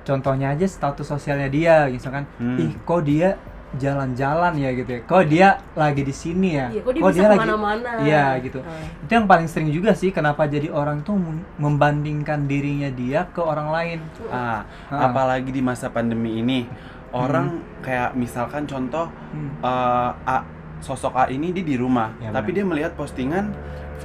Contohnya 0.02 0.52
aja 0.52 0.64
status 0.64 1.04
sosialnya 1.04 1.48
dia, 1.48 1.84
misalkan, 1.86 2.24
Hmm. 2.36 2.56
ih 2.56 2.72
kok 2.80 3.04
dia 3.04 3.36
jalan-jalan 3.76 4.52
ya 4.54 4.70
gitu 4.72 4.90
ya, 4.90 5.00
kok 5.02 5.24
dia 5.24 5.48
lagi 5.72 6.00
di 6.00 6.10
sini 6.10 6.48
ya, 6.52 6.66
Iya, 6.68 6.80
kok 6.80 6.92
dia 6.92 7.02
bisa 7.04 7.22
ke 7.24 7.36
mana-mana. 7.36 7.90
Iya, 7.98 8.24
gitu. 8.40 8.58
Hmm. 8.58 9.02
itu 9.02 9.12
yang 9.12 9.26
paling 9.26 9.46
sering 9.46 9.68
juga 9.68 9.92
sih 9.92 10.08
kenapa 10.08 10.44
jadi 10.44 10.68
orang 10.68 11.00
tuh 11.00 11.14
mem- 11.14 11.44
membandingkan 11.56 12.44
dirinya 12.44 12.88
dia 12.88 13.26
ke 13.26 13.38
orang 13.38 13.68
lain. 13.68 13.98
Ah, 14.26 14.62
Ah. 14.88 15.06
apalagi 15.06 15.48
di 15.48 15.60
masa 15.60 15.88
pandemi 15.88 16.38
ini, 16.38 16.64
orang 17.10 17.50
kayak 17.80 18.14
misalkan 18.14 18.64
contoh 18.64 19.10
Hmm. 19.30 19.58
eh, 19.60 20.10
A, 20.24 20.38
sosok 20.78 21.14
A 21.16 21.24
ini 21.26 21.50
dia 21.50 21.62
di 21.62 21.74
rumah, 21.74 22.12
Ya, 22.18 22.30
tapi 22.30 22.50
benar. 22.50 22.56
dia 22.56 22.64
melihat 22.66 22.92
postingan 22.94 23.52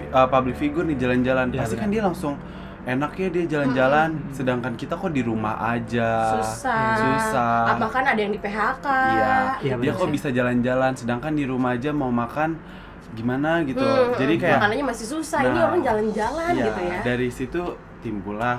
eh, 0.01 0.27
public 0.27 0.55
figure 0.55 0.83
nih 0.83 0.97
jalan-jalan, 0.97 1.49
Ya, 1.49 1.59
pasti 1.59 1.75
kan 1.75 1.89
dia 1.89 2.01
langsung 2.01 2.39
enak 2.85 3.11
ya 3.15 3.27
dia 3.29 3.45
jalan-jalan, 3.49 4.09
sedangkan 4.31 4.73
kita 4.73 4.95
kok 4.95 5.11
di 5.11 5.19
rumah 5.19 5.59
aja, 5.59 6.39
susah. 6.39 6.85
susah. 6.95 7.63
Ah, 7.65 7.77
bahkan 7.77 8.03
ada 8.03 8.19
yang 8.19 8.31
di 8.31 8.39
PHK. 8.39 8.85
Iya, 8.87 9.33
Iya, 9.61 9.73
dia 9.77 9.91
kok 9.93 10.07
sih. 10.07 10.13
bisa 10.15 10.27
jalan-jalan, 10.31 10.91
sedangkan 10.95 11.33
di 11.35 11.43
rumah 11.43 11.75
aja 11.75 11.91
mau 11.91 12.09
makan 12.09 12.55
gimana 13.11 13.65
gitu. 13.65 13.81
Hmm, 13.81 14.15
Jadi 14.15 14.33
hmm, 14.37 14.41
kayak 14.41 14.57
makanannya 14.61 14.85
masih 14.85 15.05
susah. 15.09 15.39
Ini 15.41 15.49
Nah, 15.51 15.65
orang 15.67 15.81
jalan-jalan 15.81 16.51
Iya, 16.55 16.65
gitu 16.69 16.81
ya. 16.85 16.99
dari 17.03 17.27
situ 17.29 17.61
timbullah 17.99 18.57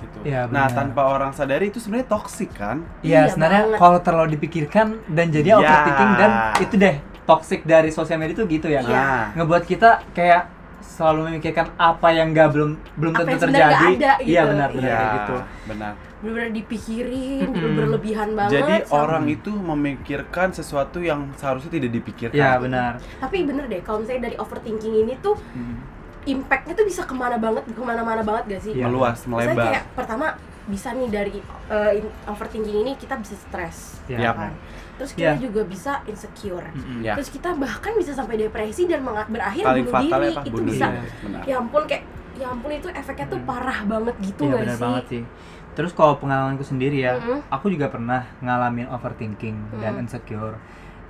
itu. 0.00 0.18
Iya, 0.24 0.48
nah, 0.48 0.66
tanpa 0.66 1.02
orang 1.04 1.30
sadari 1.30 1.68
itu 1.68 1.78
sebenarnya 1.78 2.08
toksik 2.08 2.50
kan? 2.56 2.80
Iya, 3.00 3.28
Iya, 3.28 3.36
sebenarnya 3.36 3.62
kalau 3.76 3.98
terlalu 4.00 4.40
dipikirkan 4.40 4.98
dan 5.06 5.26
jadi 5.28 5.52
Ya. 5.52 5.56
overthinking 5.60 6.12
dan 6.16 6.30
itu 6.58 6.74
deh 6.74 6.96
toxic 7.22 7.60
dari 7.62 7.92
sosial 7.92 8.18
media 8.18 8.34
itu 8.34 8.44
gitu 8.48 8.66
ya. 8.66 8.80
Nah, 8.82 9.36
Ngebuat 9.36 9.62
kita 9.62 10.02
kayak 10.10 10.48
selalu 10.80 11.20
memikirkan 11.28 11.70
apa 11.74 12.08
yang 12.10 12.30
nggak 12.30 12.48
belum 12.50 12.70
belum 12.94 13.12
Apa 13.12 13.20
tentu 13.24 13.44
terjadi. 13.46 13.84
ada 13.90 14.12
gitu. 14.16 14.26
Iya 14.26 14.42
benar 14.44 14.68
benar 14.70 14.90
iya, 14.90 15.02
gitu. 15.14 15.36
benar. 15.66 15.92
Bener-bener 16.20 16.50
dipikirin, 16.52 17.48
Mm-mm. 17.48 17.72
berlebihan 17.74 18.28
banget. 18.34 18.52
Jadi 18.54 18.74
sama- 18.84 18.96
orang 19.00 19.24
itu 19.26 19.50
memikirkan 19.50 20.48
sesuatu 20.50 21.00
yang 21.00 21.32
seharusnya 21.34 21.72
tidak 21.72 21.90
dipikirkan. 21.94 22.36
Iya 22.36 22.50
benar. 22.58 22.92
Tapi 23.16 23.36
bener 23.42 23.64
deh, 23.66 23.80
kalau 23.80 24.00
misalnya 24.00 24.28
dari 24.28 24.36
overthinking 24.36 24.94
ini 24.98 25.16
tuh 25.18 25.40
Hmm. 25.50 25.80
impactnya 26.22 26.74
tuh 26.74 26.84
bisa 26.84 27.02
ke 27.02 27.14
mana 27.14 27.36
banget, 27.36 27.64
ke 27.66 27.80
mana-mana 27.80 28.20
banget 28.20 28.44
gak 28.50 28.62
sih? 28.62 28.72
Iya. 28.74 28.84
Meluas, 28.86 29.24
Misalnya 29.24 29.40
melebar. 29.48 29.64
kayak 29.66 29.84
pertama 29.94 30.26
bisa 30.66 30.88
nih 30.92 31.08
dari 31.08 31.32
uh, 31.66 31.90
in- 31.90 32.14
overthinking 32.26 32.76
ini 32.78 32.92
kita 32.94 33.16
bisa 33.16 33.34
stres, 33.38 34.04
Iya. 34.04 34.18
Yap. 34.22 34.36
kan? 34.36 34.52
Terus 35.00 35.16
kita 35.16 35.32
Iya. 35.32 35.40
juga 35.40 35.60
bisa 35.64 35.92
insecure. 36.04 36.68
Mm-mm. 36.70 37.00
Ya. 37.00 37.16
Terus 37.16 37.32
kita 37.32 37.56
bahkan 37.56 37.96
bisa 37.96 38.12
sampai 38.12 38.36
depresi 38.36 38.84
dan 38.84 39.00
berakhir 39.02 39.64
Paling 39.64 39.84
bunuh 39.86 39.96
diri. 39.98 40.12
ya 40.12 40.28
itu 40.36 40.50
bunuh 40.52 40.66
bisa. 40.68 40.86
diri. 40.86 41.48
Ya 41.48 41.54
ampun 41.56 41.82
kayak 41.84 42.04
ya 42.36 42.46
ampun 42.46 42.70
itu 42.70 42.88
efeknya 42.90 43.26
tuh 43.26 43.40
parah 43.42 43.80
banget 43.82 44.14
gitu 44.20 44.42
Iya 44.42 44.48
nggak 44.50 44.60
benar 44.62 44.76
sih 44.76 44.82
banget 44.82 45.04
sih. 45.08 45.22
Terus 45.70 45.92
kalau 45.92 46.14
pengalamanku 46.14 46.60
sendiri 46.60 47.00
ya, 47.00 47.16
Mm-mm. 47.16 47.40
aku 47.48 47.70
juga 47.70 47.88
pernah 47.88 48.28
ngalamin 48.38 48.84
overthinking 48.86 49.56
dan 49.78 49.96
Mm. 49.96 50.02
insecure. 50.04 50.60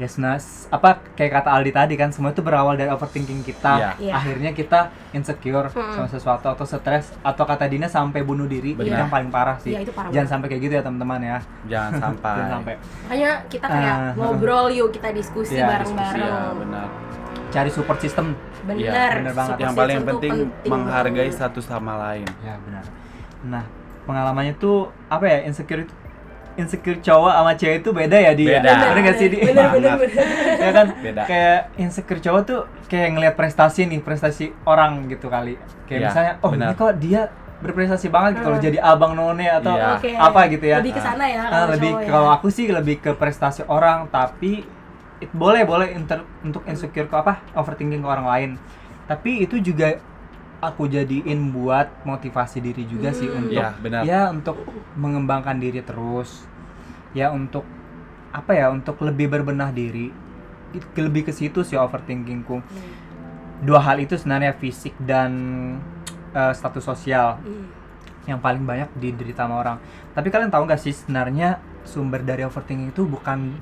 Ya 0.01 0.09
senas 0.09 0.65
apa 0.69 0.97
kayak 1.13 1.29
kata 1.37 1.53
Aldi 1.53 1.71
tadi 1.71 1.95
kan 1.95 2.09
semua 2.09 2.33
itu 2.33 2.41
berawal 2.41 2.73
dari 2.73 2.89
overthinking 2.89 3.45
kita. 3.45 3.77
Iya. 3.77 3.91
Iya. 4.01 4.13
Akhirnya 4.17 4.51
kita 4.51 4.81
insecure 5.13 5.69
Mm-mm. 5.69 5.93
sama 5.93 6.09
sesuatu 6.09 6.49
atau 6.49 6.65
stres 6.65 7.13
atau 7.21 7.45
kata 7.45 7.69
Dina 7.69 7.85
sampai 7.85 8.25
bunuh 8.25 8.49
diri 8.49 8.73
itu 8.73 8.81
Benar. 8.81 8.97
yang 8.99 9.11
paling 9.11 9.29
parah 9.29 9.61
sih. 9.61 9.71
Iya, 9.71 9.85
itu 9.85 9.93
parah 9.93 10.09
Jangan 10.09 10.17
banget. 10.17 10.33
sampai 10.33 10.47
kayak 10.49 10.63
gitu 10.63 10.73
ya 10.73 10.83
teman-teman 10.83 11.21
ya. 11.21 11.39
Jangan 11.69 11.93
sampai. 12.03 12.33
Jangan 12.35 12.53
sampai. 12.57 12.75
makanya 13.05 13.31
kita 13.47 13.67
kayak 13.67 13.93
Ah, 13.93 14.13
ngobrol 14.17 14.67
yuk 14.81 14.89
kita 14.91 15.09
diskusi 15.13 15.53
Iya, 15.53 15.69
bareng-bareng 15.69 16.25
Iya, 16.25 16.41
benar. 16.57 16.89
Cari 17.51 17.69
support 17.69 17.99
system. 18.01 18.27
bener, 18.61 18.81
Iya, 18.81 19.05
bener 19.19 19.35
banget. 19.35 19.53
support 19.53 19.61
Yang 19.63 19.75
paling 19.75 19.97
tuh 19.97 20.09
penting 20.09 20.33
menghargai 20.65 21.31
satu 21.31 21.61
sama 21.61 21.93
lain. 21.99 22.29
Ya 22.41 22.57
benar. 22.59 22.85
Nah 23.43 23.65
pengalamannya 24.01 24.57
tuh 24.57 24.77
apa 25.07 25.25
ya 25.25 25.39
insecure 25.45 25.83
itu 25.83 25.93
insecure 26.53 26.99
cowok 26.99 27.33
sama 27.33 27.53
cewek 27.55 27.77
itu 27.79 27.91
beda 27.91 28.17
ya 28.17 28.33
dia. 28.33 28.49
Beda. 28.57 28.71
Bener 28.89 28.99
gak 29.03 29.17
sih 29.17 29.27
di? 29.27 29.37
bener 29.39 29.67
bener 29.71 29.93
bener 29.97 30.27
ya 30.63 30.71
kan 30.71 30.87
Beda. 30.97 31.23
kayak 31.25 31.59
insecure 31.77 32.21
cowok 32.21 32.43
tuh 32.43 32.61
kayak 32.87 33.09
ngelihat 33.11 33.35
prestasi 33.35 33.85
nih 33.85 33.99
prestasi 33.99 34.51
orang 34.65 35.07
gitu 35.07 35.27
kali 35.27 35.55
kayak 35.85 35.97
Iya, 35.97 36.07
misalnya 36.09 36.33
oh 36.39 36.51
benar. 36.51 36.67
ini 36.67 36.75
kok 36.75 36.93
dia 36.97 37.23
berprestasi 37.61 38.07
banget 38.09 38.31
gitu 38.37 38.49
loh 38.49 38.57
Hmm. 38.57 38.67
jadi 38.67 38.79
abang 38.81 39.13
none 39.13 39.45
atau. 39.45 39.77
Oke. 39.95 40.11
apa 40.11 40.41
gitu 40.49 40.65
ya 40.65 40.77
lebih 40.79 40.93
ke 40.93 41.03
sana 41.03 41.25
ya 41.25 41.41
Ah, 41.41 41.49
kalau 41.51 41.67
lebih 41.71 41.91
cowok 41.91 42.01
ya. 42.01 42.09
kalau 42.09 42.29
aku 42.31 42.47
sih 42.49 42.67
lebih 42.67 42.97
ke 42.99 43.11
prestasi 43.13 43.61
orang 43.65 44.09
tapi 44.09 44.65
it, 45.19 45.31
boleh 45.31 45.63
boleh 45.63 45.93
inter, 45.93 46.25
untuk 46.41 46.65
insecure 46.65 47.05
ke 47.05 47.15
apa 47.15 47.45
overthinking 47.53 48.01
ke 48.01 48.09
orang 48.09 48.25
lain 48.27 48.51
tapi 49.05 49.43
itu 49.43 49.61
juga 49.61 50.01
aku 50.61 50.87
jadiin 50.87 51.51
buat 51.51 52.05
motivasi 52.05 52.61
diri 52.61 52.85
juga 52.85 53.11
sih 53.11 53.27
Hmm. 53.27 53.41
untuk 53.43 53.65
Iya, 53.65 53.69
benar. 53.81 54.03
ya 54.05 54.21
untuk 54.29 54.61
mengembangkan 54.95 55.57
diri 55.57 55.81
terus 55.81 56.45
ya 57.13 57.33
untuk 57.33 57.65
apa 58.31 58.53
ya 58.53 58.71
untuk 58.71 59.01
lebih 59.01 59.27
berbenah 59.27 59.73
diri 59.73 60.13
lebih 60.95 61.27
ke 61.27 61.33
situ 61.33 61.65
sih 61.65 61.75
overthinkingku 61.75 62.61
Hmm. 62.61 62.65
dua 63.61 63.81
hal 63.81 63.99
itu 63.99 64.15
sebenarnya 64.15 64.55
fisik 64.55 64.95
dan 65.01 65.33
eh, 66.31 66.53
status 66.55 66.85
sosial 66.85 67.41
Hmm. 67.41 67.67
yang 68.25 68.39
paling 68.39 68.63
banyak 68.63 68.87
diderita 68.95 69.43
sama 69.43 69.59
orang 69.59 69.77
tapi 70.13 70.29
kalian 70.29 70.53
tahu 70.53 70.63
nggak 70.63 70.79
sih 70.79 70.93
sebenarnya 70.93 71.59
sumber 71.83 72.21
dari 72.21 72.45
overthinking 72.45 72.93
itu 72.93 73.03
bukan 73.03 73.57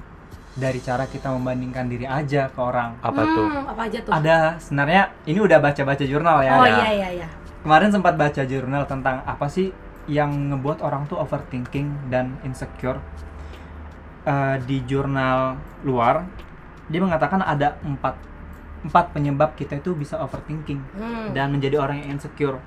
dari 0.55 0.78
cara 0.78 1.05
kita 1.05 1.28
membandingkan 1.28 1.87
diri 1.87 2.05
aja 2.05 2.49
ke 2.49 2.57
orang 2.57 2.97
Apa 2.99 3.21
tuh? 3.21 3.47
Hmm, 3.47 3.67
apa 3.67 3.83
aja 3.85 3.99
tuh 4.00 4.11
ada 4.11 4.37
sebenarnya 4.57 5.02
ini 5.25 5.38
udah 5.38 5.59
baca-baca 5.59 6.02
jurnal 6.02 6.40
ya 6.40 6.52
oh 6.55 6.64
ya. 6.64 6.76
iya 6.78 6.88
iya 6.90 7.09
iya 7.19 7.28
kemarin 7.61 7.90
sempat 7.90 8.14
baca 8.14 8.43
jurnal 8.43 8.83
tentang 8.85 9.21
apa 9.23 9.47
sih 9.47 9.69
yang 10.07 10.31
ngebuat 10.49 10.81
orang 10.81 11.05
tuh 11.05 11.19
overthinking 11.19 12.09
dan 12.09 12.38
insecure 12.43 12.99
Eh, 14.21 14.57
di 14.62 14.85
jurnal 14.85 15.57
luar 15.81 16.21
dia 16.85 17.00
mengatakan 17.00 17.40
ada 17.40 17.81
empat 17.81 18.12
empat 18.78 19.11
penyebab 19.11 19.57
kita 19.57 19.76
itu 19.76 19.97
bisa 19.97 20.21
overthinking 20.21 20.85
Hmm. 20.93 21.33
dan 21.33 21.49
menjadi 21.49 21.81
orang 21.81 21.97
yang 21.99 22.14
insecure 22.14 22.61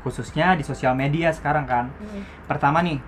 khususnya 0.00 0.54
di 0.54 0.62
sosial 0.62 0.94
media 0.94 1.30
sekarang 1.30 1.66
kan 1.66 1.90
Hmm. 1.92 2.22
pertama 2.46 2.82
nih 2.82 3.02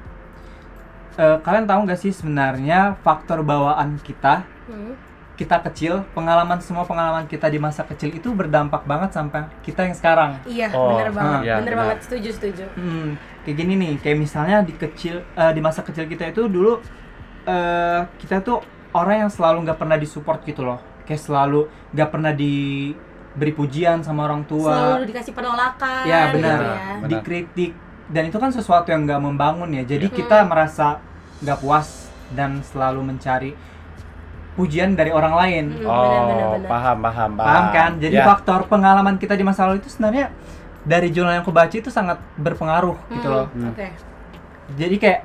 eh, 1.16 1.38
kalian 1.40 1.64
tahu 1.64 1.80
nggak 1.85 1.99
sih 1.99 2.11
sebenarnya 2.11 2.99
faktor 3.00 3.40
bawaan 3.40 3.99
kita 3.99 4.42
Hmm. 4.64 4.97
kita 5.35 5.61
kecil 5.62 6.09
pengalaman 6.11 6.56
semua 6.59 6.83
pengalaman 6.83 7.26
kita 7.26 7.47
di 7.47 7.59
masa 7.59 7.83
kecil 7.83 8.09
itu 8.09 8.30
berdampak 8.30 8.83
banget 8.85 9.12
sampai 9.12 9.44
kita 9.61 9.83
yang 9.83 9.92
sekarang 9.92 10.30
iya 10.44 10.71
Oh, 10.71 10.88
bener 10.90 11.11
banget 11.11 11.40
iya, 11.42 11.54
bener 11.59 11.68
benar. 11.68 11.80
banget 11.85 11.99
setuju 12.02 12.28
setuju 12.33 12.64
Hmm, 12.73 13.14
kayak 13.42 13.56
gini 13.59 13.73
nih, 13.75 13.92
kayak 13.99 14.16
misalnya 14.16 14.62
di 14.62 14.73
kecil, 14.73 15.21
eh, 15.21 15.52
di 15.52 15.61
masa 15.61 15.83
kecil 15.83 16.06
kita 16.06 16.30
itu 16.30 16.47
dulu 16.47 16.80
eh 17.44 18.00
kita 18.16 18.40
tuh 18.40 18.64
orang 18.90 19.26
yang 19.26 19.30
selalu 19.30 19.68
nggak 19.68 19.76
pernah 19.76 19.99
disupport 19.99 20.40
gitu 20.42 20.62
loh, 20.62 20.78
kayak 21.04 21.21
selalu 21.21 21.66
nggak 21.92 22.09
pernah 22.09 22.33
diberi 22.33 23.52
pujian 23.52 24.00
sama 24.00 24.25
orang 24.25 24.42
tua, 24.44 24.73
selalu 24.73 25.04
dikasih 25.06 25.33
penolakan 25.35 26.04
ya 26.04 26.21
benar, 26.30 26.56
gitu 26.56 26.64
ya. 26.64 26.78
Benar. 26.97 27.09
dikritik, 27.11 27.73
dan 28.06 28.23
itu 28.26 28.37
kan 28.37 28.50
sesuatu 28.50 28.88
yang 28.88 29.04
nggak 29.04 29.18
membangun 29.18 29.70
ya, 29.70 29.82
jadi 29.82 30.06
Hmm. 30.06 30.14
kita 30.14 30.38
merasa 30.42 31.00
nggak 31.40 31.58
puas 31.58 32.08
dan 32.30 32.61
selalu 32.62 33.00
mencari 33.04 33.52
pujian 34.54 34.94
dari 34.94 35.11
orang 35.11 35.34
lain, 35.34 35.64
Hmm, 35.75 35.82
Oh, 35.84 36.23
benar, 36.30 36.46
benar. 36.54 36.68
paham, 36.70 36.96
paham, 37.00 37.30
paham. 37.34 37.42
paham 37.42 37.64
kan? 37.70 37.90
Jadi 37.99 38.14
Ya. 38.14 38.25
faktor 38.25 38.61
pengalaman 38.64 39.18
kita 39.18 39.34
di 39.34 39.42
masa 39.42 39.66
lalu 39.66 39.82
itu 39.82 39.90
sebenarnya 39.90 40.30
dari 40.84 41.11
jurnal 41.11 41.32
yang 41.32 41.42
aku 41.42 41.50
baca 41.50 41.75
itu 41.75 41.90
sangat 41.90 42.23
berpengaruh 42.37 42.94
gitu 43.11 43.25
Hmm, 43.25 43.34
loh. 43.34 43.46
Hmm. 43.50 43.73
oke 43.73 43.87
jadi 44.75 44.96
kayak 44.96 45.20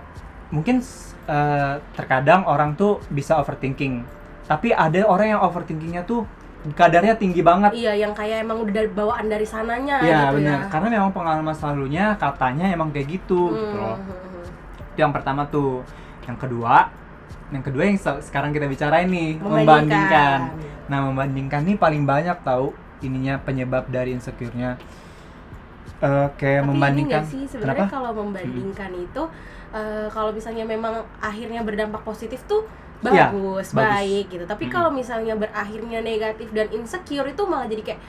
mungkin 0.49 0.79
eh, 1.25 1.73
terkadang 1.93 2.41
orang 2.43 2.73
tuh 2.73 2.97
bisa 3.07 3.37
overthinking 3.37 4.01
tapi 4.43 4.73
ada 4.73 5.05
orang 5.05 5.37
yang 5.37 5.41
overthinkingnya 5.45 6.01
tuh 6.01 6.25
kadarnya 6.69 7.15
tinggi 7.15 7.39
banget. 7.39 7.71
Iya 7.71 7.93
yang 7.97 8.11
kayak 8.11 8.43
emang 8.43 8.59
udah 8.59 8.73
dari 8.73 8.89
bawaan 8.89 9.25
dari 9.25 9.47
sananya 9.47 9.95
ya 10.01 10.27
gitu 10.27 10.43
benar 10.43 10.59
ya 10.59 10.67
karena 10.67 10.87
memang 10.91 11.11
pengalaman 11.11 11.55
selalunya 11.55 12.05
katanya 12.15 12.67
emang 12.67 12.89
kayak 12.89 13.07
gitu 13.09 13.55
gitu 13.55 13.63
Hmm, 13.69 13.79
loh. 13.79 13.95
Hmm, 13.95 14.11
hmm. 14.11 14.91
itu 14.91 14.99
yang 14.99 15.11
pertama 15.11 15.47
tuh. 15.47 15.81
Yang 16.23 16.37
kedua 16.43 16.75
yang 17.49 17.63
kedua 17.63 17.83
yang 17.83 17.97
se- 17.97 18.21
sekarang 18.21 18.51
kita 18.51 18.67
bicarain 18.67 19.07
nih 19.07 19.39
Membandingkan. 19.39 19.81
membandingkan. 19.87 20.39
Nah 20.85 20.99
membandingkan 21.01 21.61
nih 21.63 21.75
paling 21.75 22.03
banyak 22.03 22.37
tahu 22.43 22.69
ininya 22.99 23.39
penyebab 23.39 23.87
dari 23.87 24.13
insecure-nya. 24.13 24.75
Eh, 25.99 26.27
kayak 26.35 26.63
Tapi 26.63 26.69
membandingkan. 26.69 27.21
ini 27.23 27.31
sih 27.33 27.43
sebenarnya 27.49 27.83
Kenapa? 27.83 27.91
kalau 27.91 28.11
membandingkan 28.15 28.91
itu 28.93 29.23
eh, 29.71 30.07
kalau 30.09 30.31
misalnya 30.31 30.63
memang 30.63 30.93
akhirnya 31.19 31.59
berdampak 31.59 32.03
positif 32.03 32.39
tuh 32.45 32.63
Iya, 33.01 33.29
bagus, 33.29 33.67
bagus. 33.69 33.79
baik 33.79 34.25
gitu. 34.29 34.43
Tapi 34.43 34.63
Mm. 34.65 34.71
kalau 34.71 34.89
misalnya 34.89 35.33
berakhirnya 35.33 35.99
negatif 35.99 36.47
dan 36.49 36.67
insecure 36.69 37.25
itu 37.25 37.43
malah 37.43 37.65
jadi 37.65 37.83
kayak 37.85 38.01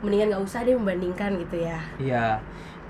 mendingan 0.00 0.26
nggak 0.28 0.42
usah 0.42 0.60
deh 0.60 0.74
membandingkan 0.74 1.30
gitu 1.38 1.56
ya. 1.56 1.78
Iya, 1.96 2.26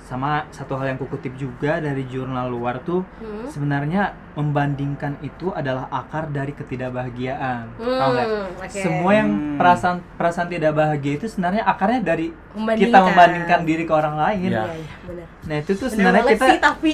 sama 0.00 0.44
satu 0.50 0.74
hal 0.74 0.86
yang 0.86 0.98
kukutip 0.98 1.32
juga 1.34 1.78
dari 1.78 2.04
jurnal 2.04 2.44
luar 2.46 2.76
tuh 2.78 3.04
Hmm. 3.18 3.44
sebenarnya 3.46 4.12
membandingkan 4.34 5.16
itu 5.20 5.48
adalah 5.50 5.88
akar 5.88 6.28
dari 6.28 6.52
ketidakbahagiaan. 6.52 7.72
Tahu? 7.74 8.12
Hmm, 8.12 8.44
oke. 8.58 8.68
Semua 8.74 9.12
yang 9.14 9.28
Hmm. 9.28 9.56
perasaan 9.56 9.96
perasaan 10.12 10.48
tidak 10.48 10.72
bahagia 10.72 11.12
itu 11.14 11.26
sebenarnya 11.26 11.62
akarnya 11.62 12.00
dari 12.02 12.26
Membandingkan. 12.52 12.88
kita 12.90 12.98
membandingkan 13.02 13.60
diri 13.62 13.82
ke 13.82 13.92
orang 13.92 14.16
lain. 14.18 14.48
Iya. 14.50 14.64
Benar. 15.02 15.26
Nah 15.42 15.56
itu 15.58 15.72
tuh 15.72 15.80
Benar 15.82 15.92
sebenarnya 15.94 16.22
kita 16.30 16.46
sih, 16.46 16.58
tapi 16.58 16.92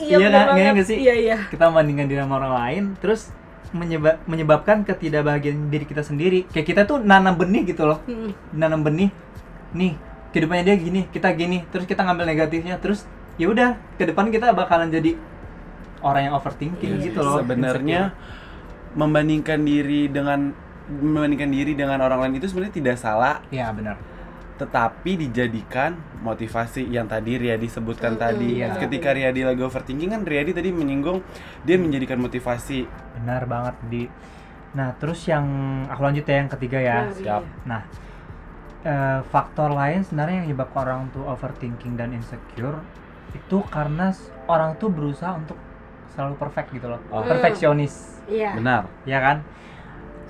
iya, 0.00 0.16
Iya 0.16 0.26
benar 0.28 0.44
kan? 0.44 0.56
Iya 0.56 0.84
sih? 0.84 0.96
Iya, 1.00 1.14
iya. 1.16 1.36
kita 1.48 1.64
membandingkan 1.64 2.06
diri 2.06 2.20
sama 2.20 2.34
orang 2.36 2.54
lain, 2.56 2.84
terus 2.96 3.22
menyebab 3.74 4.22
menyebabkan 4.30 4.86
ketidakbahagiaan 4.86 5.68
diri 5.68 5.84
kita 5.84 6.06
sendiri. 6.06 6.46
Kayak 6.54 6.66
kita 6.70 6.80
tuh 6.86 7.02
nanam 7.02 7.34
benih 7.34 7.66
gitu 7.66 7.84
loh. 7.84 7.98
Hmm. 8.06 8.30
nanam 8.54 8.86
benih 8.86 9.10
nih 9.74 9.98
kehidupannya 10.30 10.64
dia 10.64 10.76
gini 10.78 11.00
kita 11.10 11.28
gini 11.34 11.66
terus 11.68 11.84
kita 11.84 12.06
ngambil 12.06 12.24
negatifnya 12.30 12.78
terus 12.78 13.04
ya 13.34 13.50
udah 13.50 13.74
ke 13.98 14.06
depan 14.06 14.30
kita 14.30 14.54
bakalan 14.54 14.88
jadi 14.88 15.18
orang 16.00 16.30
yang 16.30 16.34
overthinking 16.38 17.02
Iya, 17.02 17.04
gitu 17.10 17.20
loh 17.22 17.42
sebenarnya 17.42 18.14
membandingkan 18.94 19.58
diri 19.66 20.06
dengan 20.06 20.54
membandingkan 20.86 21.50
diri 21.50 21.72
dengan 21.74 21.98
orang 22.02 22.22
lain 22.22 22.38
itu 22.38 22.46
sebenarnya 22.46 22.74
tidak 22.78 22.96
salah 23.02 23.42
ya 23.50 23.70
benar 23.74 23.98
tetapi 24.54 25.18
dijadikan 25.18 25.94
motivasi 26.22 26.86
yang 26.86 27.04
tadi 27.04 27.34
Riyadi 27.36 27.66
sebutkan 27.66 28.14
Mm-mm, 28.14 28.22
tadi 28.22 28.50
iya. 28.62 28.70
ketika 28.78 29.10
Riyadi 29.10 29.42
lagi 29.42 29.60
overthinking 29.60 30.10
kan 30.10 30.22
Riyadi 30.22 30.54
tadi 30.54 30.70
menyinggung 30.70 31.26
dia 31.62 31.74
menjadikan 31.74 32.18
motivasi 32.18 32.86
benar 33.18 33.44
banget 33.44 33.74
di 33.84 34.02
nah 34.72 34.94
terus 34.94 35.26
yang 35.26 35.42
aku 35.86 36.00
lanjut 36.00 36.22
ya 36.22 36.36
yang 36.36 36.50
ketiga 36.50 36.78
ya 36.78 36.98
Hmm, 37.02 37.14
siap. 37.14 37.42
iya. 37.42 37.62
nah 37.62 37.82
eh, 38.82 39.20
faktor 39.26 39.70
lain 39.70 40.02
sebenarnya 40.02 40.34
yang 40.38 40.46
menyebabkan 40.48 40.80
orang 40.84 41.00
tuh 41.10 41.24
overthinking 41.24 41.94
dan 41.94 42.10
insecure 42.10 42.78
itu 43.34 43.58
karena 43.68 44.14
orang 44.46 44.78
tuh 44.78 44.86
berusaha 44.86 45.34
untuk 45.34 45.58
selalu 46.14 46.38
perfect 46.38 46.70
gitu 46.70 46.86
loh 46.86 47.02
Oh. 47.10 47.26
perfeksionis 47.26 48.22
Iya. 48.24 48.54
benar 48.54 48.86
ya 49.02 49.18
kan 49.18 49.36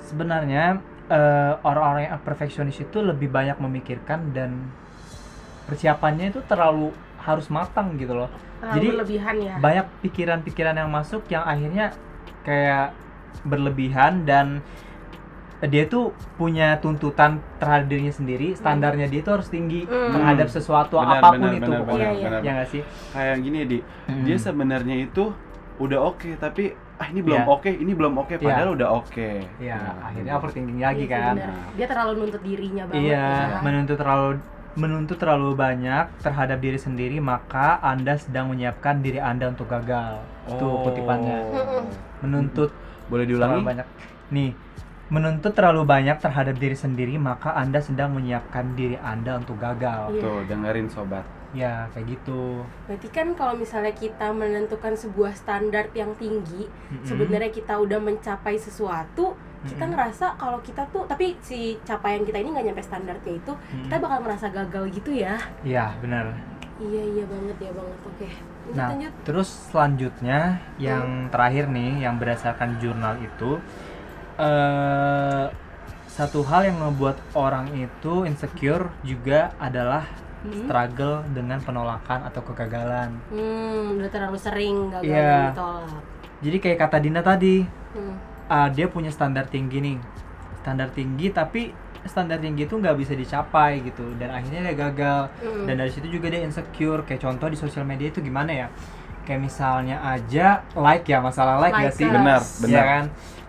sebenarnya 0.02 0.80
eh, 1.06 1.52
orang-orang 1.60 2.08
yang 2.08 2.20
perfeksionis 2.20 2.78
itu 2.78 2.98
lebih 2.98 3.28
banyak 3.28 3.56
memikirkan 3.56 4.32
dan 4.32 4.72
persiapannya 5.64 6.28
itu 6.28 6.40
terlalu 6.44 6.92
harus 7.18 7.48
matang 7.48 7.96
gitu 7.96 8.12
loh 8.14 8.28
Terlalu 8.54 8.74
Jadi, 8.74 8.86
berlebihan 8.90 9.34
ya. 9.38 9.54
banyak 9.58 9.86
pikiran-pikiran 10.00 10.74
yang 10.76 10.88
masuk 10.88 11.24
yang 11.28 11.44
akhirnya 11.44 11.92
kayak 12.40 12.92
berlebihan 13.42 14.24
dan 14.24 14.60
dia 15.62 15.84
tuh 15.84 16.12
punya 16.34 16.76
tuntutan 16.76 17.40
terhadap 17.56 17.88
dirinya 17.88 18.12
sendiri 18.12 18.52
standarnya 18.52 19.08
dia 19.08 19.20
tuh 19.20 19.40
harus 19.40 19.48
tinggi 19.48 19.84
Hmm. 19.84 20.12
terhadap 20.12 20.48
sesuatu 20.48 20.96
Benar, 20.96 21.18
apa 21.18 21.28
pun 21.30 21.40
benar, 21.40 21.52
itu 21.54 21.64
benar, 21.66 21.80
pokoknya 21.80 22.04
Iya, 22.04 22.12
iya. 22.12 22.24
benar. 22.26 22.40
ya 22.40 22.50
nggak 22.52 22.68
sih 22.68 22.82
kayak 23.10 23.36
gini 23.40 23.58
di 23.64 23.78
Hmm. 23.80 24.24
dia 24.24 24.36
sebenarnya 24.36 24.96
itu 24.98 25.24
udah 25.74 26.00
oke 26.04 26.30
tapi 26.36 26.76
ah 26.94 27.06
ini 27.06 27.20
belum 27.20 27.40
Iya. 27.40 27.50
oke 27.50 27.70
ini 27.70 27.92
belum 27.92 28.14
oke 28.16 28.34
Iya. 28.34 28.44
padahal 28.44 28.70
udah 28.72 28.88
oke 28.94 29.28
ya 29.58 29.74
Nah, 29.74 29.94
akhirnya 30.04 30.32
overthinking 30.32 30.78
lagi 30.78 31.04
Iya 31.04 31.10
kan 31.10 31.34
benar. 31.34 31.56
Dia 31.74 31.86
terlalu 31.86 32.12
nuntut 32.16 32.42
dirinya 32.42 32.82
banget 32.84 33.02
Iya, 33.02 33.26
ya. 33.26 33.58
menuntut 33.60 33.96
terlalu 33.96 34.28
menuntut 34.74 35.16
terlalu 35.16 35.50
banyak 35.54 36.04
terhadap 36.18 36.58
diri 36.58 36.76
sendiri 36.76 37.18
maka 37.18 37.78
Anda 37.80 38.14
sedang 38.16 38.50
menyiapkan 38.50 38.98
diri 39.00 39.18
Anda 39.18 39.48
untuk 39.48 39.66
gagal. 39.66 40.18
Itu 40.46 40.62
Oh. 40.62 40.82
kutipannya. 40.82 41.38
Menuntut 42.20 42.70
Boleh 43.04 43.22
terlalu 43.24 43.28
diulangi? 43.28 43.62
banyak. 43.64 43.86
Nih, 44.30 44.50
menuntut 45.06 45.52
terlalu 45.52 45.82
banyak 45.84 46.16
terhadap 46.16 46.56
diri 46.56 46.74
sendiri 46.74 47.14
maka 47.16 47.54
Anda 47.54 47.78
sedang 47.78 48.14
menyiapkan 48.14 48.74
diri 48.74 48.96
Anda 48.96 49.36
untuk 49.36 49.58
gagal. 49.58 50.10
Iya. 50.10 50.20
Tuh, 50.20 50.40
dengerin 50.44 50.88
sobat. 50.88 51.22
Ya, 51.54 51.86
kayak 51.94 52.18
gitu. 52.18 52.66
Berarti 52.90 53.08
kan 53.14 53.32
kalau 53.38 53.54
misalnya 53.54 53.94
kita 53.94 54.34
menentukan 54.34 54.98
sebuah 54.98 55.38
standar 55.38 55.86
yang 55.94 56.12
tinggi, 56.18 56.66
Mm-mm. 56.66 57.06
sebenarnya 57.06 57.54
kita 57.54 57.78
udah 57.78 58.02
mencapai 58.02 58.58
sesuatu, 58.58 59.38
kita 59.64 59.86
Mm-mm. 59.86 59.94
ngerasa 59.94 60.34
kalau 60.34 60.58
kita 60.60 60.84
tuh, 60.90 61.06
tapi 61.06 61.38
si 61.40 61.78
capaian 61.86 62.26
kita 62.26 62.42
ini 62.42 62.50
nggak 62.50 62.66
nyampe 62.74 62.82
standarnya 62.82 63.38
itu, 63.38 63.52
Mm-mm. 63.54 63.86
kita 63.86 63.96
bakal 64.02 64.18
merasa 64.26 64.50
gagal 64.50 64.90
gitu 64.90 65.14
ya. 65.14 65.38
Iya, 65.62 65.94
benar. 66.02 66.34
Iya 66.82 67.02
iya 67.06 67.24
banget 67.30 67.56
ya 67.62 67.70
banget. 67.70 67.98
Oke. 68.02 68.28
Lanjut 68.64 68.74
Nah, 68.74 68.88
lanjut. 68.90 69.12
terus 69.22 69.48
selanjutnya 69.70 70.38
yang 70.80 71.28
terakhir 71.30 71.70
nih 71.70 72.02
yang 72.02 72.18
berdasarkan 72.18 72.82
jurnal 72.82 73.14
itu 73.22 73.60
eh 74.34 75.46
satu 76.10 76.46
hal 76.46 76.70
yang 76.70 76.78
membuat 76.78 77.18
orang 77.34 77.70
itu 77.74 78.22
insecure 78.26 78.90
juga 79.02 79.50
adalah 79.58 80.06
Hmm. 80.44 80.52
struggle 80.60 81.24
dengan 81.32 81.56
penolakan 81.58 82.20
atau 82.22 82.44
kegagalan. 82.44 83.16
Hmm, 83.28 83.96
udah 83.96 84.10
terlalu 84.12 84.36
sering 84.36 84.92
gagal 84.92 85.08
dan 85.08 85.48
ditolak. 85.50 86.02
Jadi 86.38 86.56
kayak 86.60 86.78
kata 86.78 86.96
Dina 87.00 87.20
tadi, 87.20 87.64
Hmm. 87.96 88.14
ah, 88.46 88.68
dia 88.68 88.84
punya 88.86 89.08
standar 89.08 89.48
tinggi 89.48 89.80
nih, 89.80 89.96
standar 90.60 90.92
tinggi 90.92 91.28
tapi 91.28 91.72
standar 92.04 92.36
tinggi 92.36 92.64
itu 92.64 92.76
nggak 92.76 92.96
bisa 93.00 93.12
dicapai 93.12 93.80
gitu 93.80 94.04
dan 94.14 94.28
akhirnya 94.30 94.60
dia 94.62 94.76
gagal 94.78 95.20
Hmm. 95.40 95.64
dan 95.64 95.80
dari 95.80 95.88
situ 95.88 96.04
juga 96.10 96.28
dia 96.28 96.44
insecure 96.44 97.00
kayak 97.00 97.24
contoh 97.24 97.48
di 97.48 97.56
sosial 97.56 97.82
media 97.82 98.12
itu 98.12 98.20
gimana 98.20 98.52
ya 98.52 98.68
kayak 99.24 99.40
misalnya 99.40 100.04
aja 100.04 100.60
like 100.76 101.08
ya 101.08 101.24
masalah 101.24 101.56
like, 101.56 101.72
Like 101.72 101.88
gak 101.88 101.96
sih. 101.96 102.04
Benar, 102.04 102.44
Iya 102.44 102.60
benar. 102.60 102.84
kan 102.84 103.04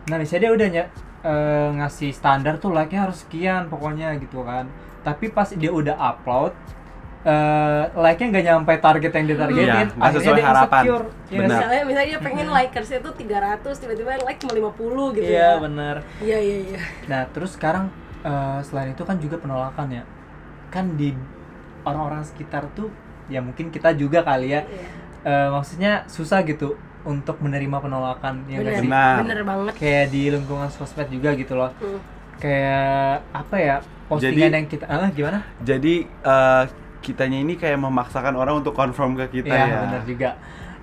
nah 0.06 0.16
misalnya 0.16 0.40
dia 0.40 0.52
udah 0.56 0.68
ny- 0.72 0.92
eh, 1.22 1.70
ngasih 1.76 2.12
standar 2.16 2.56
tuh 2.56 2.72
like 2.72 2.88
nya 2.88 3.04
harus 3.04 3.28
sekian 3.28 3.68
pokoknya 3.68 4.16
gitu 4.24 4.40
kan 4.48 4.72
tapi 5.04 5.28
pas 5.28 5.52
dia 5.52 5.68
udah 5.68 6.00
upload 6.00 6.56
eh 7.26 7.82
like 7.96 8.18
nya 8.18 8.28
nggak 8.30 8.46
nyampe 8.46 8.74
target 8.78 9.12
yang 9.12 9.26
ditargetin 9.26 9.66
Iya, 9.66 9.82
nggak 9.92 10.12
sesuai 10.14 10.36
dia 10.36 10.46
harapan. 10.46 10.82
insecure. 10.84 11.06
Benar. 11.06 11.26
sih? 11.26 11.38
Misalnya, 11.42 11.82
misalnya 11.84 12.08
dia 12.08 12.20
pengen 12.22 12.48
likersnya 12.48 13.00
tuh 13.02 13.14
300, 13.16 13.76
tiba-tiba 13.76 14.10
yang 14.14 14.24
like 14.24 14.38
cuma 14.38 14.54
50 14.54 15.16
gitu 15.16 15.26
iya 15.26 15.42
ya. 15.48 15.52
bener 15.58 15.96
Iya 16.22 16.38
iya 16.40 16.58
iya. 16.64 16.80
Nah, 17.06 17.22
terus 17.28 17.52
sekarang 17.52 17.90
eh, 18.22 18.60
selain 18.62 18.90
itu 18.92 19.02
kan 19.02 19.18
juga 19.18 19.36
penolakan 19.36 19.88
ya. 19.92 20.04
Kan 20.70 20.94
di 20.94 21.18
orang-orang 21.84 22.22
sekitar 22.22 22.70
tuh 22.72 22.94
ya 23.26 23.42
mungkin 23.42 23.70
kita 23.70 23.90
juga 23.92 24.22
kali 24.22 24.50
ya. 24.52 24.62
Iya. 24.62 24.88
eh, 25.26 25.50
maksudnya 25.50 26.06
susah 26.06 26.42
gitu 26.42 26.78
untuk 27.04 27.38
menerima 27.38 27.78
penolakan 27.80 28.46
ya 28.46 28.62
nggak 28.62 28.70
Bener, 28.70 28.78
sih? 28.78 28.88
Benar. 28.88 29.16
bener 29.20 29.40
banget. 29.44 29.74
Kayak 29.76 30.06
di 30.08 30.22
lingkungan 30.30 30.70
sosmed 30.70 31.10
juga 31.10 31.34
gitu 31.34 31.54
loh. 31.54 31.74
Hmm. 31.76 31.98
Kayak 32.38 33.26
apa 33.32 33.56
ya? 33.58 33.76
Postingan 34.06 34.38
Jadi- 34.46 34.54
yang 34.54 34.68
kita 34.68 34.86
ah 34.86 35.10
gimana? 35.10 35.40
Jadi 35.60 35.96
eh, 36.06 36.64
kitanya 37.06 37.38
ini 37.38 37.54
kayak 37.54 37.78
memaksakan 37.78 38.34
orang 38.34 38.60
untuk 38.60 38.74
confirm 38.74 39.14
ke 39.14 39.40
kita 39.40 39.54
Iya, 39.54 39.66
ya. 39.70 39.78
bener 39.86 40.02
juga. 40.04 40.30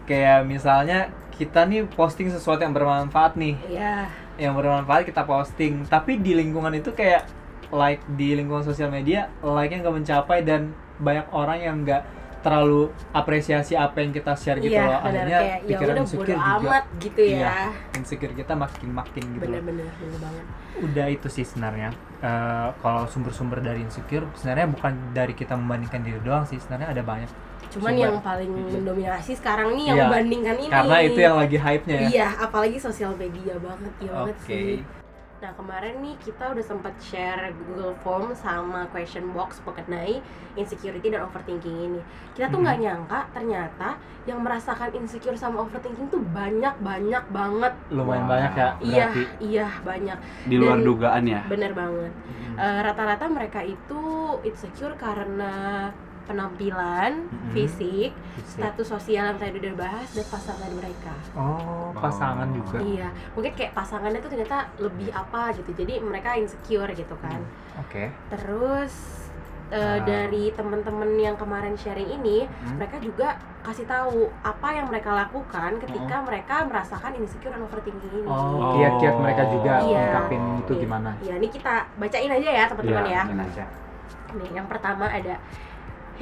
Kayak 0.02 0.38
misalnya 0.46 0.98
kita 1.32 1.66
nih 1.66 1.90
posting 1.90 2.30
sesuatu 2.30 2.62
yang 2.62 2.70
bermanfaat 2.70 3.34
nih. 3.34 3.58
Iya. 3.68 4.06
yang 4.32 4.56
bermanfaat 4.56 5.04
kita 5.04 5.28
posting 5.28 5.84
tapi 5.84 6.16
di 6.16 6.32
lingkungan 6.32 6.72
itu 6.72 6.88
kayak 6.92 7.28
like 7.68 8.00
di 8.16 8.32
lingkungan 8.32 8.64
sosial 8.64 8.88
media 8.88 9.28
like-nya 9.44 9.84
nggak 9.84 9.92
mencapai 9.92 10.40
dan 10.40 10.72
banyak 10.96 11.28
orang 11.30 11.58
yang 11.60 11.76
nggak 11.84 12.00
terlalu 12.42 12.82
apresiasi 13.10 13.72
apa 13.72 14.02
yang 14.02 14.10
kita 14.10 14.34
share 14.34 14.58
gitu 14.58 14.74
iya, 14.74 14.82
loh 14.84 14.98
bener. 14.98 15.06
akhirnya 15.08 15.38
kayak 15.38 15.58
ya 15.62 15.68
pikiran 15.70 15.94
udah 15.94 16.02
insecure 16.02 16.26
juga 16.28 16.52
amat 16.58 16.84
gitu 16.98 17.20
ya. 17.22 17.38
Iya. 17.38 17.54
insecure 17.94 18.34
kita 18.34 18.52
makin 18.54 18.88
makin 18.90 19.22
gitu 19.32 19.46
loh. 19.46 19.60
Bener-bener, 19.62 19.86
bener 19.94 20.18
banget. 20.18 20.44
udah 20.82 21.06
itu 21.08 21.28
sih 21.28 21.44
sebenarnya 21.44 21.90
Eh, 22.22 22.68
kalau 22.78 23.02
sumber-sumber 23.10 23.58
dari 23.58 23.82
insecure 23.82 24.22
sebenarnya 24.38 24.70
bukan 24.70 24.94
dari 25.10 25.34
kita 25.34 25.58
membandingkan 25.58 26.06
diri 26.06 26.22
doang 26.22 26.46
sih 26.46 26.54
sebenarnya 26.54 26.94
ada 26.94 27.02
banyak 27.02 27.26
Cuman 27.72 27.90
Sumber. 27.90 28.04
yang 28.04 28.16
paling 28.22 28.50
mendominasi 28.68 29.32
sekarang 29.34 29.74
nih 29.74 29.90
yang 29.90 29.96
Iya, 29.98 30.04
membandingkan 30.06 30.56
ini. 30.60 30.70
karena 30.70 30.96
itu 31.02 31.18
yang 31.18 31.34
lagi 31.34 31.58
hype-nya 31.58 31.96
ya 31.98 32.08
Iya, 32.14 32.28
apalagi 32.38 32.78
sosial 32.78 33.18
media 33.18 33.58
banget, 33.58 33.92
iya 33.98 34.10
banget 34.12 34.36
Oke. 34.38 34.46
sih. 34.46 35.01
Nah 35.42 35.50
kemarin 35.58 35.98
nih 35.98 36.14
kita 36.22 36.54
udah 36.54 36.62
sempat 36.62 36.94
share 37.02 37.50
Google 37.58 37.98
Form 38.00 38.30
sama 38.30 38.86
question 38.88 39.34
box 39.34 39.58
mengenai 39.66 40.22
insecurity 40.54 41.10
dan 41.10 41.26
overthinking 41.26 41.90
ini. 41.90 42.00
Kita 42.30 42.46
tuh 42.46 42.62
nggak 42.62 42.78
nyangka 42.78 43.26
ternyata 43.34 43.98
yang 44.22 44.38
merasakan 44.38 44.94
insecure 44.94 45.34
sama 45.34 45.66
overthinking 45.66 46.06
tuh 46.08 46.22
banyak 46.22 46.78
banyak 46.78 47.24
banget. 47.28 47.74
lumayan 47.90 48.22
Wow. 48.22 48.30
banyak 48.30 48.52
ya 48.54 48.70
Iya, 48.78 49.06
iya 49.42 49.68
banyak. 49.82 50.18
Di 50.46 50.54
luar 50.54 50.78
Dan- 50.78 50.86
dugaan 50.86 51.24
ya. 51.26 51.42
Bener 51.50 51.74
banget. 51.74 52.12
Mhm. 52.14 52.54
Eh, 52.54 52.78
Rata-rata 52.86 53.26
mereka 53.26 53.60
itu 53.66 54.02
insecure 54.46 54.94
karena 54.94 55.90
penampilan, 56.24 57.12
Mhm. 57.24 57.50
fisik, 57.50 58.10
Fisik. 58.34 58.56
status 58.56 58.86
sosial 58.88 59.24
yang 59.28 59.38
tadi 59.38 59.58
udah 59.58 59.74
bahas 59.76 60.08
dan 60.08 60.26
pasangan 60.26 60.70
mereka. 60.70 61.14
oh 61.32 61.90
pasangan 61.94 62.48
Oh. 62.48 62.54
juga 62.54 62.78
Iya, 62.78 63.08
mungkin 63.32 63.52
kayak 63.52 63.72
pasangannya 63.72 64.18
tuh 64.18 64.30
ternyata 64.30 64.58
lebih 64.78 65.08
apa 65.10 65.52
gitu. 65.52 65.70
Jadi 65.72 65.98
mereka 65.98 66.34
insecure 66.34 66.90
gitu 66.90 67.14
kan. 67.16 67.40
oke 67.76 68.04
Terus 68.28 68.94
eh, 69.68 69.80
Ah. 69.80 70.04
dari 70.04 70.52
temen-temen 70.52 71.16
yang 71.16 71.32
kemarin 71.32 71.72
sharing 71.72 72.04
ini, 72.12 72.44
Hmm. 72.44 72.76
mereka 72.76 73.00
juga 73.00 73.40
kasih 73.62 73.88
tahu 73.88 74.28
apa 74.42 74.68
yang 74.70 74.84
mereka 74.84 75.16
lakukan 75.16 75.80
ketika 75.80 76.20
mereka 76.20 76.60
merasakan 76.62 77.16
insecure 77.16 77.48
dan 77.48 77.62
overthinking 77.62 78.12
ini. 78.12 78.28
Oh, 78.28 78.76
kiat-kiat 78.76 79.16
mereka 79.16 79.48
juga 79.48 79.80
Iya. 79.80 80.04
ungkapin 80.04 80.42
itu 80.60 80.72
Iya. 80.74 80.80
gimana? 80.84 81.10
Ya, 81.22 81.34
ini 81.34 81.48
kita 81.48 81.88
bacain 81.96 82.28
aja 82.30 82.50
ya 82.52 82.64
teman-teman 82.68 83.04
Iya, 83.06 83.16
ya. 83.16 83.44
aja. 83.48 83.64
Nih, 84.34 84.50
yang 84.52 84.66
pertama 84.66 85.08
ada 85.08 85.34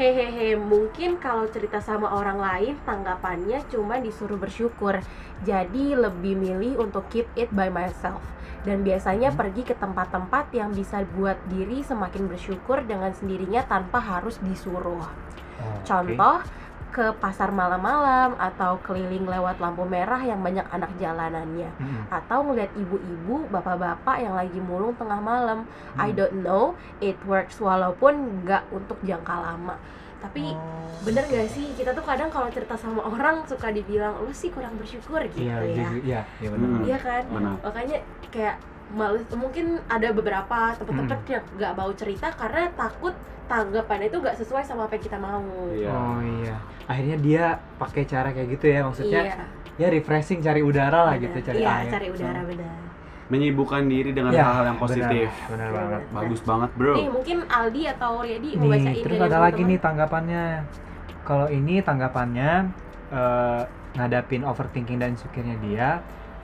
Hehehe, 0.01 0.57
mungkin 0.57 1.21
kalau 1.21 1.45
cerita 1.53 1.77
sama 1.77 2.09
orang 2.09 2.41
lain 2.41 2.81
tanggapannya 2.89 3.61
cuma 3.69 4.01
disuruh 4.01 4.41
bersyukur. 4.41 4.97
Jadi 5.45 5.93
lebih 5.93 6.41
milih 6.41 6.81
untuk 6.81 7.05
keep 7.13 7.29
it 7.37 7.53
by 7.53 7.69
myself. 7.69 8.25
Dan 8.65 8.81
biasanya 8.81 9.29
Hmm. 9.29 9.37
pergi 9.37 9.61
ke 9.61 9.77
tempat-tempat 9.77 10.57
yang 10.57 10.73
bisa 10.73 11.05
buat 11.13 11.37
diri 11.53 11.85
semakin 11.85 12.33
bersyukur 12.33 12.81
dengan 12.89 13.13
sendirinya 13.13 13.61
tanpa 13.69 14.01
harus 14.01 14.41
disuruh. 14.41 15.05
Oh, 15.05 15.77
Contoh 15.85 16.49
ke 16.91 17.15
pasar 17.17 17.49
malam-malam 17.51 18.35
atau 18.35 18.77
keliling 18.81 19.25
lewat 19.25 19.57
lampu 19.57 19.83
merah 19.85 20.19
yang 20.21 20.39
banyak 20.39 20.67
anak 20.69 20.91
jalanannya. 20.97 21.71
Mm-mm. 21.73 22.03
atau 22.11 22.43
ngeliat 22.43 22.71
ibu-ibu, 22.75 23.47
bapak-bapak 23.49 24.17
yang 24.19 24.35
lagi 24.35 24.59
mulung 24.59 24.93
tengah 24.93 25.19
malam. 25.19 25.63
I 25.95 26.11
Hmm. 26.11 26.17
don't 26.17 26.37
know, 26.41 26.65
it 26.99 27.17
works 27.25 27.57
walaupun 27.57 28.13
nggak 28.43 28.67
untuk 28.71 28.99
jangka 29.01 29.31
lama. 29.33 29.79
Tapi 30.21 30.53
Oh. 30.53 31.01
bener 31.01 31.25
gak 31.25 31.49
sih 31.49 31.73
kita 31.73 31.91
tuh 31.91 32.05
kadang 32.05 32.29
kalau 32.29 32.51
cerita 32.51 32.77
sama 32.77 33.01
orang 33.01 33.41
suka 33.47 33.71
dibilang 33.71 34.21
lu 34.21 34.29
sih 34.31 34.51
kurang 34.51 34.77
bersyukur 34.77 35.17
gitu 35.25 35.49
Iya, 35.49 35.65
ya. 35.65 35.89
iya, 35.97 36.21
iya 36.37 36.49
benar. 36.51 36.69
Hmm. 36.69 36.85
Iya 36.85 36.99
kan? 37.01 37.23
Benar. 37.31 37.55
Makanya 37.65 37.99
kayak 38.29 38.57
males 38.91 39.23
mungkin 39.31 39.79
ada 39.87 40.11
beberapa 40.11 40.75
teman-teman 40.77 41.19
Hmm. 41.19 41.33
yang 41.33 41.45
nggak 41.55 41.73
mau 41.75 41.91
cerita 41.93 42.27
karena 42.31 42.67
takut 42.73 43.15
tanggapannya 43.47 44.07
itu 44.07 44.19
nggak 44.19 44.37
sesuai 44.37 44.63
sama 44.63 44.87
apa 44.87 44.95
yang 44.95 45.05
kita 45.05 45.19
mau. 45.19 45.43
Iya. 45.71 45.91
Oh 45.91 46.19
iya. 46.23 46.57
Akhirnya 46.87 47.17
dia 47.17 47.45
pakai 47.77 48.03
cara 48.05 48.31
kayak 48.31 48.49
gitu 48.53 48.67
ya, 48.67 48.81
maksudnya 48.83 49.23
Iya, 49.25 49.35
ya 49.77 49.89
refreshing 49.89 50.39
cari 50.41 50.61
udara 50.61 51.03
lah 51.05 51.15
benar. 51.15 51.25
gitu, 51.25 51.39
cari 51.45 51.59
Iya, 51.59 51.71
air. 51.77 51.91
cari 51.91 52.07
udara 52.09 52.41
benar. 52.43 52.75
Menyibukkan 53.31 53.83
diri 53.87 54.11
dengan 54.11 54.35
Ya, 54.35 54.43
hal-hal 54.43 54.65
yang 54.67 54.79
positif. 54.79 55.31
Benar, 55.47 55.71
benar 55.71 55.71
banget. 55.71 56.03
Bagus 56.11 56.41
banget, 56.43 56.71
Bro. 56.75 56.95
Nih 56.95 57.09
mungkin 57.09 57.37
Aldi 57.47 57.83
atau 57.89 58.13
Riyadi 58.21 58.49
mau 58.55 58.67
bacain 58.69 58.91
Nih, 58.91 59.03
terus 59.03 59.19
dari 59.19 59.31
ada 59.31 59.39
lagi 59.39 59.63
nih 59.63 59.79
tanggapannya. 59.79 60.45
Kalau 61.23 61.47
ini 61.47 61.75
tanggapannya 61.79 62.51
eh, 63.11 63.63
ngadapin 63.93 64.43
overthinking 64.43 64.99
dan 64.99 65.15
insecure-nya 65.15 65.57
dia, 65.61 65.89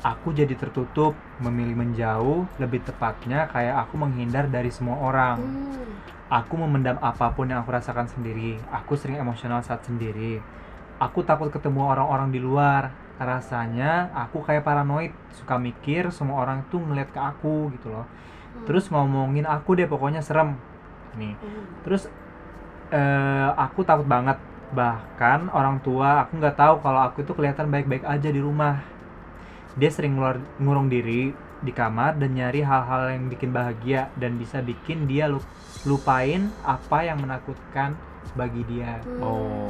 aku 0.07 0.31
jadi 0.31 0.55
tertutup, 0.55 1.19
memilih 1.43 1.75
menjauh, 1.75 2.47
lebih 2.63 2.87
tepatnya 2.87 3.51
kayak 3.51 3.83
aku 3.87 3.99
menghindar 3.99 4.47
dari 4.47 4.71
semua 4.71 5.03
orang. 5.03 5.43
Hmm. 5.43 5.99
Aku 6.31 6.55
memendam 6.59 6.99
apa 7.03 7.35
pun 7.35 7.51
yang 7.51 7.67
aku 7.67 7.75
rasakan 7.75 8.07
sendiri. 8.07 8.59
Aku 8.71 8.95
sering 8.95 9.19
emosional 9.19 9.63
saat 9.67 9.83
sendiri. 9.83 10.39
Aku 11.03 11.27
takut 11.27 11.51
ketemu 11.51 11.91
orang-orang 11.91 12.31
di 12.31 12.39
luar. 12.39 12.95
Rasanya 13.19 14.15
aku 14.15 14.47
kayak 14.47 14.63
paranoid, 14.63 15.11
suka 15.35 15.59
mikir 15.59 16.15
semua 16.15 16.47
orang 16.47 16.63
tuh 16.71 16.83
ngeliat 16.83 17.11
ke 17.11 17.19
aku 17.19 17.75
gitu 17.75 17.91
loh. 17.91 18.07
Hmm. 18.07 18.63
Terus 18.67 18.87
ngomongin 18.91 19.47
aku 19.47 19.75
deh 19.75 19.91
pokoknya 19.91 20.23
serem. 20.23 20.55
Nih. 21.19 21.35
Hmm. 21.35 21.67
Terus 21.83 22.07
eh, 22.95 23.51
aku 23.59 23.83
takut 23.83 24.07
banget. 24.07 24.39
Bahkan 24.67 25.51
orang 25.55 25.79
tua 25.83 26.27
aku 26.27 26.43
nggak 26.43 26.59
tahu 26.59 26.75
kalau 26.83 27.07
aku 27.07 27.23
itu 27.23 27.33
kelihatan 27.35 27.71
baik-baik 27.71 28.07
aja 28.07 28.31
di 28.31 28.39
rumah. 28.43 28.96
Dia 29.77 29.93
sering 29.93 30.17
ngeluar, 30.17 30.41
ngurung 30.57 30.89
diri 30.89 31.31
di 31.61 31.73
kamar 31.73 32.17
dan 32.17 32.33
nyari 32.33 32.61
hal-hal 32.61 33.13
yang 33.13 33.29
bikin 33.29 33.53
bahagia 33.53 34.09
dan 34.17 34.37
bisa 34.37 34.61
bikin 34.61 35.05
dia 35.05 35.29
lu- 35.29 35.45
lupain 35.85 36.49
apa 36.65 37.05
yang 37.05 37.21
menakutkan 37.21 37.93
bagi 38.33 38.65
dia. 38.65 39.01
Hmm. 39.05 39.21
Oh, 39.21 39.69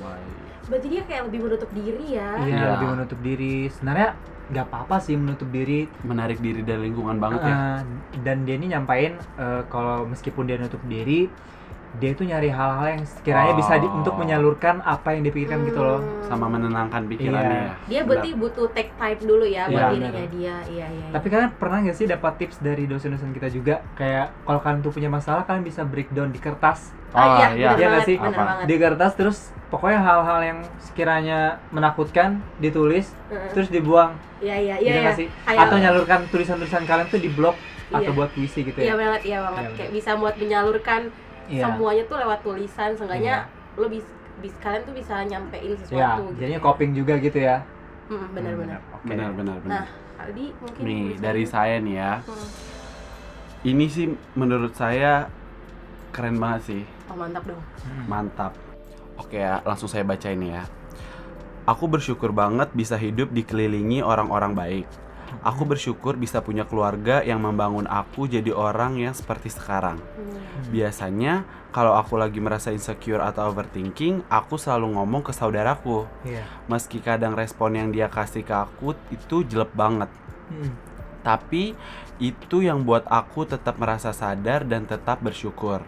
baik. 0.00 0.32
Berarti 0.68 0.86
dia 0.88 1.02
kayak 1.04 1.22
lebih 1.28 1.40
menutup 1.44 1.70
diri 1.72 2.06
ya. 2.16 2.30
Iya, 2.40 2.56
Iya. 2.56 2.68
lebih 2.76 2.88
menutup 2.88 3.18
diri. 3.20 3.56
Sebenarnya 3.68 4.08
nggak 4.48 4.64
apa-apa 4.64 4.96
sih 5.00 5.14
menutup 5.14 5.48
diri. 5.48 5.84
Menarik 6.00 6.40
diri 6.40 6.64
dari 6.64 6.88
lingkungan 6.88 7.20
banget 7.20 7.40
ya. 7.44 7.52
Eh, 7.52 7.80
dan 8.24 8.48
dia 8.48 8.56
ini 8.56 8.72
nyampain 8.72 9.12
eh, 9.36 9.62
kalau 9.68 10.08
meskipun 10.08 10.44
dia 10.44 10.56
nutup 10.56 10.80
diri, 10.84 11.28
dia 11.96 12.12
itu 12.12 12.22
nyari 12.22 12.48
hal-hal 12.48 12.86
yang 12.90 13.02
sekiranya 13.02 13.52
bisa 13.54 13.74
di- 13.74 13.88
Oh. 13.88 13.96
untuk 13.96 14.14
menyalurkan 14.14 14.78
apa 14.80 15.08
yang 15.10 15.22
dipikirkan 15.22 15.64
gitu 15.64 15.80
loh. 15.80 15.98
Hmm. 15.98 16.20
Sama 16.22 16.46
menenangkan 16.46 17.02
pikirannya 17.06 17.40
Iya. 17.40 17.64
ya. 17.64 17.74
Dia 17.88 18.00
berarti 18.04 18.28
butuh 18.34 18.68
take 18.68 18.92
time 18.94 19.16
dulu 19.18 19.42
ya 19.42 19.64
buat 19.66 19.72
Iya, 19.74 19.88
dirinya 19.90 20.10
benar. 20.12 20.28
dia. 20.28 20.36
Iya, 20.38 20.56
iya. 20.68 20.86
iya. 20.90 21.08
Tapi 21.10 21.26
kalian 21.26 21.50
pernah 21.54 21.78
nggak 21.80 21.96
sih 21.96 22.06
dapat 22.06 22.32
tips 22.36 22.56
dari 22.58 22.84
dosen-dosen 22.84 23.32
kita 23.32 23.48
juga 23.48 23.80
kayak 23.94 24.26
kalau 24.42 24.60
kalian 24.60 24.80
tuh 24.80 24.92
punya 24.92 25.08
masalah 25.08 25.42
kalian 25.42 25.62
bisa 25.62 25.82
breakdown 25.82 26.28
di 26.28 26.38
kertas 26.38 26.92
Oh, 27.08 27.16
Oh, 27.16 27.40
iya, 27.40 27.48
iya. 27.50 27.68
Iya 27.70 27.72
nggak 27.72 27.88
banget, 27.90 28.04
sih? 28.04 28.16
benar 28.20 28.36
Apa? 28.36 28.68
di 28.68 28.74
kertas 28.76 29.12
terus 29.14 29.38
pokoknya 29.66 29.96
hal-hal 29.98 30.40
yang 30.42 30.58
sekiranya 30.78 31.38
menakutkan 31.70 32.28
ditulis 32.58 33.16
Heeh. 33.26 33.48
terus 33.50 33.68
dibuang 33.68 34.12
Iya, 34.38 34.54
iya, 34.54 34.74
gitu 34.76 34.92
iya. 34.92 35.02
nggak 35.02 35.16
iya. 35.16 35.20
sih 35.24 35.28
atau 35.48 35.76
nyalurkan 35.78 36.20
tulisan-tulisan 36.28 36.84
kalian 36.84 37.08
tuh 37.08 37.16
di 37.16 37.28
blog 37.28 37.56
Iya. 37.88 37.96
atau 37.98 38.12
buat 38.12 38.28
puisi 38.28 38.60
gitu 38.60 38.76
Iya 38.76 38.92
ya 38.92 38.94
banget, 38.94 39.20
iya 39.24 39.38
banget. 39.40 39.62
Iya, 39.64 39.72
Kayak 39.74 39.92
bisa 39.94 40.10
buat 40.14 40.34
menyalurkan 40.36 41.00
Iya. 41.48 41.64
semuanya 41.66 42.04
tuh 42.04 42.16
lewat 42.16 42.38
tulisan. 42.40 42.90
Seenggaknya 42.92 43.34
Iya. 43.42 43.76
lo 43.76 43.86
bisa 43.88 44.08
bis, 44.38 44.54
kalian 44.60 44.82
tuh 44.84 44.94
bisa 44.94 45.14
nyampein 45.20 45.66
ya 45.66 45.76
sesuatu. 45.76 46.22
gitu 46.24 46.38
jadinya 46.38 46.60
ya. 46.60 46.62
coping 46.62 46.90
juga 46.94 47.14
gitu 47.18 47.38
ya 47.38 47.56
Hmm, 48.06 48.24
benar-benar. 48.32 48.78
Oke. 48.90 49.04
Benar, 49.04 49.30
benar, 49.32 49.56
benar. 49.60 49.74
Nah, 49.74 49.86
Aldi 50.18 50.46
mungkin 50.56 50.80
Nih, 50.80 51.04
bisa- 51.10 51.20
dari 51.20 51.44
saya 51.44 51.76
nih 51.76 51.94
ya. 51.94 52.12
Hmm. 52.22 52.48
Ini 53.64 53.84
sih 53.86 54.06
menurut 54.32 54.72
saya 54.72 55.26
keren 56.08 56.38
banget 56.38 56.62
sih. 56.64 56.82
Oh, 57.04 57.16
mantap 57.16 57.44
dong. 57.44 57.60
Hmm. 57.82 58.04
Mantap. 58.06 58.52
Oke 59.18 59.36
ya, 59.36 59.60
langsung 59.60 59.90
saya 59.90 60.06
baca 60.06 60.24
ini 60.24 60.54
ya. 60.54 60.64
Aku 61.66 61.84
bersyukur 61.84 62.32
banget 62.32 62.72
bisa 62.72 62.94
hidup 62.94 63.28
dikelilingi 63.28 64.00
orang-orang 64.00 64.54
baik. 64.54 64.86
Aku 65.44 65.64
bersyukur 65.68 66.16
bisa 66.18 66.40
punya 66.42 66.64
keluarga 66.66 67.22
yang 67.22 67.42
membangun 67.42 67.86
aku 67.86 68.26
jadi 68.26 68.50
orang 68.52 68.98
yang 68.98 69.14
seperti 69.14 69.52
sekarang. 69.52 70.00
Hmm. 70.00 70.70
Biasanya 70.72 71.46
kalau 71.68 71.94
aku 71.94 72.16
lagi 72.16 72.40
merasa 72.40 72.72
insecure 72.72 73.20
atau 73.20 73.52
overthinking, 73.52 74.24
aku 74.32 74.56
selalu 74.56 74.96
ngomong 74.96 75.20
ke 75.20 75.36
saudaraku. 75.36 76.08
Iya. 76.24 76.44
Meski 76.66 76.98
kadang 76.98 77.36
respon 77.36 77.76
yang 77.76 77.88
dia 77.92 78.08
kasih 78.08 78.42
ke 78.42 78.54
aku 78.56 78.96
itu 79.12 79.44
jelek 79.44 79.72
banget. 79.76 80.08
Hmm. 80.48 80.72
Tapi 81.22 81.76
itu 82.18 82.64
yang 82.64 82.82
buat 82.88 83.04
aku 83.06 83.44
tetap 83.44 83.76
merasa 83.76 84.16
sadar 84.16 84.64
dan 84.64 84.88
tetap 84.88 85.20
bersyukur. 85.20 85.84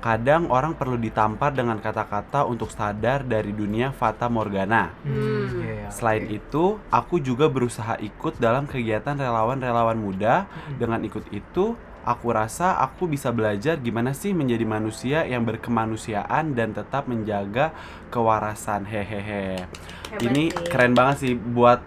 Kadang 0.00 0.48
orang 0.48 0.72
perlu 0.72 0.96
ditampar 0.96 1.52
dengan 1.52 1.76
kata-kata 1.76 2.48
untuk 2.48 2.72
sadar 2.72 3.20
dari 3.20 3.52
dunia 3.52 3.92
fata 3.92 4.32
morgana. 4.32 4.96
Hmm. 5.04 5.60
Iya, 5.60 5.72
iya. 5.84 5.88
Selain 5.92 6.24
itu, 6.24 6.80
aku 6.88 7.20
juga 7.20 7.52
berusaha 7.52 8.00
ikut 8.00 8.40
dalam 8.40 8.64
kegiatan 8.64 9.12
relawan-relawan 9.12 10.00
muda. 10.00 10.48
Hmm. 10.48 10.80
Dengan 10.80 11.00
ikut 11.04 11.28
itu, 11.28 11.76
aku 12.00 12.26
rasa 12.32 12.80
aku 12.80 13.12
bisa 13.12 13.28
belajar 13.28 13.76
gimana 13.76 14.16
sih 14.16 14.32
menjadi 14.32 14.64
manusia 14.64 15.28
yang 15.28 15.44
berkemanusiaan 15.44 16.56
dan 16.56 16.72
tetap 16.72 17.04
menjaga 17.04 17.76
kewarasan. 18.08 18.88
Hehehe. 18.88 19.68
Hebat 20.08 20.24
Ini 20.24 20.48
sih. 20.48 20.68
keren 20.72 20.96
banget 20.96 21.16
sih 21.28 21.32
buat 21.36 21.84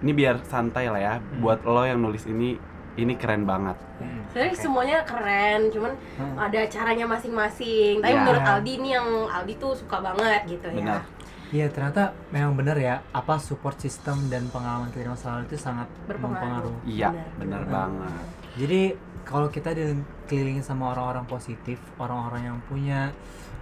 ini 0.00 0.16
biar 0.16 0.40
santai 0.48 0.88
lah 0.88 1.00
ya. 1.04 1.14
Hmm. 1.20 1.44
Buat 1.44 1.68
lo 1.68 1.84
yang 1.84 2.00
nulis 2.00 2.24
ini 2.24 2.56
ini 3.00 3.14
keren 3.14 3.42
banget. 3.42 3.76
Hmm. 3.98 4.20
Sebenarnya 4.28 4.52
Oke. 4.52 4.62
semuanya 4.62 4.98
keren, 5.02 5.60
cuman 5.68 5.92
Hmm. 6.16 6.36
ada 6.38 6.60
caranya 6.66 7.06
masing-masing. 7.06 7.98
Tapi 7.98 8.12
Ya. 8.12 8.20
menurut 8.20 8.42
Aldi 8.42 8.72
nih 8.78 8.92
yang 8.92 9.08
Aldi 9.26 9.54
tuh 9.56 9.72
suka 9.74 9.96
banget 9.98 10.40
gitu 10.46 10.66
Benar. 10.70 11.00
ya. 11.00 11.18
Iya 11.50 11.66
ternyata 11.66 12.14
memang 12.30 12.54
benar 12.54 12.78
ya 12.78 13.02
apa 13.10 13.34
support 13.36 13.74
system 13.76 14.30
dan 14.30 14.46
pengalaman 14.46 14.86
kita 14.88 15.02
di 15.02 15.10
masa 15.10 15.34
lalu 15.34 15.50
itu 15.50 15.58
sangat 15.58 15.90
Berpengaruh. 16.06 16.86
Iya, 16.86 17.10
Benar, 17.10 17.26
benar 17.36 17.60
benar. 17.60 17.74
banget. 17.74 18.24
Jadi 18.54 18.80
kalau 19.20 19.48
kita 19.48 19.70
dikelilingi 19.74 20.62
sama 20.62 20.94
orang-orang 20.94 21.26
positif, 21.26 21.82
orang-orang 21.98 22.42
yang 22.46 22.58
punya 22.64 23.10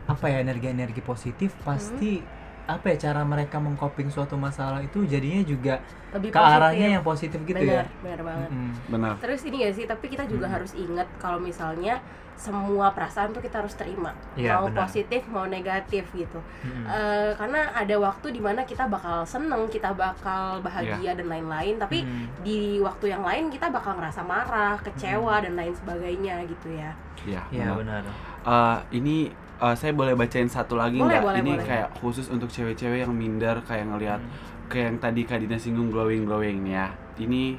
apa 0.04 0.24
ya 0.26 0.40
energi-energi 0.40 1.00
positif, 1.00 1.56
pasti 1.62 2.20
apa 2.68 2.84
ya 2.92 3.08
cara 3.08 3.24
mereka 3.24 3.56
mengcoping 3.56 4.12
suatu 4.12 4.36
masalah 4.36 4.78
itu 4.78 5.00
jadinya 5.02 5.40
juga 5.42 5.80
Lebih 6.12 6.30
ke 6.30 6.38
arahnya 6.38 6.88
yang 6.94 7.02
positif 7.02 7.40
gitu 7.42 7.56
benar, 7.56 7.88
ya. 7.88 8.04
benar 8.04 8.20
banget. 8.22 8.50
Mm-mm. 8.52 8.70
Benar. 8.92 9.12
Terus 9.18 9.40
ini 9.42 9.64
ya 9.64 9.70
sih, 9.72 9.84
tapi 9.84 10.06
kita 10.06 10.24
juga 10.24 10.46
Hmm. 10.46 10.54
harus 10.54 10.72
ingat 10.72 11.08
kalau 11.16 11.40
misalnya 11.40 11.96
semua 12.38 12.94
perasaan 12.94 13.32
tuh 13.32 13.40
kita 13.40 13.58
harus 13.58 13.74
terima. 13.74 14.14
Iya, 14.36 14.60
mau 14.60 14.70
benar. 14.70 14.84
positif, 14.84 15.26
mau 15.26 15.44
negatif 15.44 16.06
gitu. 16.12 16.38
Mm-mm. 16.62 16.86
Eh, 16.86 17.32
karena 17.34 17.72
ada 17.72 17.96
waktu 17.98 18.30
di 18.30 18.38
mana 18.38 18.62
kita 18.62 18.86
bakal 18.86 19.24
seneng, 19.24 19.66
kita 19.66 19.90
bakal 19.90 20.60
bahagia 20.60 21.16
dan 21.16 21.26
lain-lain. 21.26 21.76
Tapi 21.76 22.04
Mm. 22.04 22.26
di 22.40 22.78
waktu 22.78 23.10
yang 23.10 23.24
lain 23.24 23.48
kita 23.48 23.68
bakal 23.68 23.96
ngerasa 23.96 24.22
marah, 24.22 24.76
kecewa 24.78 25.40
dan 25.40 25.56
lain 25.56 25.74
sebagainya 25.74 26.44
gitu 26.46 26.68
ya. 26.70 26.92
Iya, 27.26 27.42
Iya 27.50 27.74
benar. 27.74 28.04
benar. 28.06 28.14
Eh, 28.46 28.78
ini 28.94 29.47
eh, 29.58 29.74
saya 29.74 29.92
boleh 29.92 30.14
bacain 30.14 30.46
satu 30.46 30.74
lagi 30.74 30.96
Boleh, 30.96 31.12
nggak? 31.12 31.24
boleh, 31.24 31.38
ini 31.40 31.52
boleh. 31.52 31.64
kayak 31.64 31.88
khusus 31.96 32.26
untuk 32.28 32.48
cewek-cewek 32.48 33.02
yang 33.02 33.12
minder 33.12 33.58
kayak 33.62 33.86
ngelihat 33.86 34.20
Mm. 34.20 34.30
kayak 34.68 34.86
yang 34.86 34.98
tadi 34.98 35.20
Kak 35.22 35.38
Dina 35.38 35.56
singgung 35.56 35.88
glowing 35.88 36.22
glowing 36.22 36.62
nih 36.62 36.74
ya. 36.74 36.88
Ini 37.16 37.56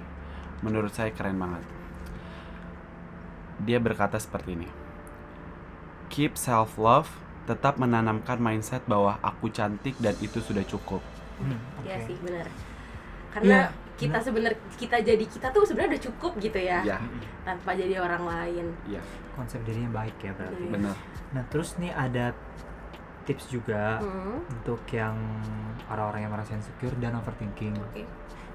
menurut 0.62 0.92
saya 0.92 1.10
keren 1.10 1.36
banget. 1.36 1.64
Dia 3.60 3.78
berkata 3.78 4.16
seperti 4.16 4.56
ini. 4.56 4.70
Keep 6.10 6.36
self 6.36 6.78
love, 6.78 7.12
tetap 7.44 7.76
menanamkan 7.76 8.38
mindset 8.38 8.82
bahwa 8.86 9.20
aku 9.20 9.50
cantik 9.50 9.94
dan 9.98 10.16
itu 10.20 10.40
sudah 10.40 10.64
cukup. 10.64 11.04
Mm, 11.38 11.60
Iya 11.84 11.96
oke. 11.96 12.06
sih 12.06 12.18
benar. 12.20 12.48
Karena 13.30 13.48
Iya, 13.48 13.64
kita 14.00 14.18
sebenarnya 14.18 14.60
kita 14.74 14.98
jadi 15.00 15.22
kita 15.22 15.48
tuh 15.50 15.64
sebenarnya 15.64 15.92
udah 15.94 16.04
cukup 16.06 16.32
gitu 16.40 16.56
ya, 16.58 16.80
Ya, 16.82 16.98
tanpa 17.44 17.76
jadi 17.76 18.00
orang 18.00 18.24
lain. 18.24 18.66
iya, 18.86 19.04
Konsep 19.34 19.60
dirinya 19.62 19.92
baik 19.94 20.16
ya 20.20 20.32
berarti. 20.32 20.60
Iya. 20.62 20.72
benar. 20.72 20.96
Nah 21.30 21.44
terus 21.46 21.76
nih 21.76 21.92
ada 21.92 22.32
tips 23.24 23.46
juga 23.48 24.00
Hmm, 24.00 24.42
untuk 24.44 24.82
yang 24.90 25.14
orang-orang 25.86 26.22
yang 26.22 26.34
merasa 26.34 26.54
insecure 26.54 26.96
dan 26.98 27.14
overthinking. 27.14 27.76
Oke. 27.78 28.04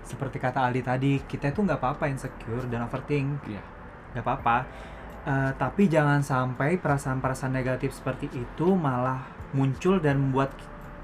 Seperti 0.03 0.37
kata 0.37 0.61
Aldi 0.61 0.83
tadi, 0.83 1.13
kita 1.23 1.49
itu 1.49 1.61
nggak 1.61 1.79
apa-apa 1.79 2.05
insecure 2.07 2.67
dan 2.67 2.83
overthink, 2.83 3.41
Iya. 3.45 3.63
nggak 4.13 4.21
apa-apa. 4.23 4.57
Eh, 5.25 5.53
tapi 5.55 5.89
jangan 5.89 6.21
sampai 6.21 6.77
perasaan-perasaan 6.77 7.49
negatif 7.51 7.93
seperti 7.93 8.29
itu 8.31 8.67
malah 8.75 9.25
muncul 9.51 9.97
dan 9.97 10.21
membuat 10.21 10.53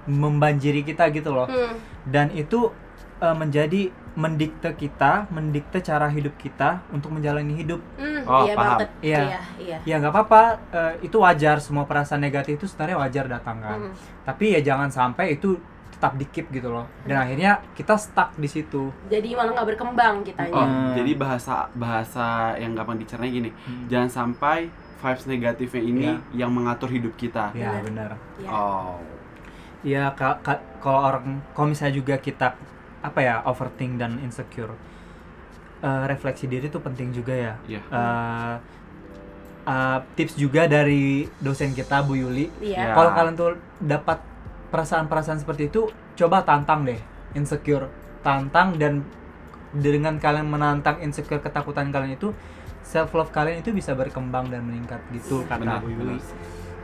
membanjiri 0.05 0.83
kita 0.83 1.09
gitu 1.11 1.31
loh. 1.31 1.46
Hmm, 1.46 1.76
Dan 2.05 2.29
itu 2.31 2.72
eh, 3.18 3.33
menjadi 3.35 3.92
mendikte 4.12 4.66
kita, 4.73 5.31
mendikte 5.31 5.79
cara 5.81 6.07
hidup 6.07 6.35
kita 6.35 6.83
untuk 6.90 7.11
menjalani 7.11 7.55
hidup. 7.55 7.79
hmm, 7.94 8.27
Oh, 8.27 8.42
iya 8.42 8.55
paham. 8.55 8.68
banget. 8.77 8.88
Iya. 9.01 9.20
Iya, 9.23 9.40
iya. 9.59 9.79
Ya 9.85 9.94
nggak 9.96 10.12
apa-apa, 10.12 10.42
eh, 10.68 10.94
itu 11.03 11.16
wajar. 11.16 11.57
Semua 11.59 11.85
perasaan 11.85 12.18
negatif 12.18 12.55
itu 12.55 12.66
sebenarnya 12.66 12.99
wajar 12.99 13.25
datang 13.29 13.57
kan. 13.59 13.79
Hmm, 13.81 13.94
Tapi 14.20 14.53
ya 14.53 14.61
jangan 14.61 14.88
sampai 14.88 15.35
itu 15.35 15.57
tetap 15.90 16.16
dikip 16.16 16.49
gitu 16.49 16.70
loh. 16.70 16.88
Dan 17.03 17.16
Hmm. 17.16 17.25
akhirnya 17.25 17.51
kita 17.73 17.94
stuck 17.94 18.33
di 18.35 18.46
situ. 18.46 18.88
Jadi 19.07 19.31
malah 19.33 19.53
nggak 19.53 19.68
berkembang 19.68 20.14
kitanya. 20.23 20.51
Oh, 20.51 20.64
Hmm. 20.64 20.92
jadi 20.92 21.12
bahasa 21.14 21.68
bahasa 21.70 22.27
yang 22.57 22.73
gampang 22.73 22.96
dicerna 22.96 23.27
gini. 23.27 23.53
Hmm. 23.61 23.85
Jangan 23.87 24.09
sampai 24.09 24.68
vibes 24.96 25.25
negatifnya 25.25 25.83
ini 25.83 26.03
Iya. 26.03 26.14
yang 26.37 26.51
mengatur 26.51 26.88
hidup 26.88 27.14
kita. 27.14 27.53
Ya 27.53 27.73
Benar. 27.75 27.83
benar. 27.85 28.11
Iya. 28.37 28.49
Oh. 28.51 28.96
Ya 29.81 30.05
ka- 30.11 30.37
ka- 30.40 30.61
kalau 30.79 31.01
orang 31.07 31.25
kalau 31.51 31.68
misalnya 31.68 31.94
juga 31.94 32.16
kita 32.16 32.53
apa 33.00 33.18
ya 33.24 33.34
overthink 33.48 33.96
dan 33.96 34.20
insecure, 34.20 34.72
eh, 35.80 36.04
refleksi 36.08 36.44
diri 36.44 36.68
itu 36.68 36.80
penting 36.80 37.12
juga 37.12 37.32
ya. 37.32 37.54
Iya. 37.64 37.80
Eh, 37.80 38.54
eh, 39.68 39.98
tips 40.16 40.34
juga 40.36 40.68
dari 40.68 41.24
dosen 41.40 41.72
kita 41.72 42.04
Bu 42.04 42.16
Yuli. 42.20 42.52
Iya. 42.60 42.92
Ya. 42.92 42.94
Kalau 42.96 43.10
kalian 43.16 43.34
tuh 43.36 43.56
dapat 43.80 44.20
perasaan-perasaan 44.70 45.40
seperti 45.40 45.72
itu, 45.72 45.88
coba 46.14 46.44
tantang 46.44 46.84
deh 46.84 47.00
insecure, 47.34 47.88
tantang 48.20 48.76
dan 48.76 49.02
dengan 49.70 50.18
kalian 50.18 50.50
menantang 50.50 50.98
insecure 51.00 51.40
ketakutan 51.40 51.94
kalian 51.94 52.18
itu, 52.18 52.34
self 52.82 53.14
love 53.14 53.30
kalian 53.30 53.62
itu 53.62 53.70
bisa 53.70 53.94
berkembang 53.94 54.50
dan 54.50 54.66
meningkat 54.66 54.98
gitu 55.14 55.46
kata 55.46 55.62
Benar, 55.62 55.80
Bu 55.80 55.88
Yuli. 55.94 56.18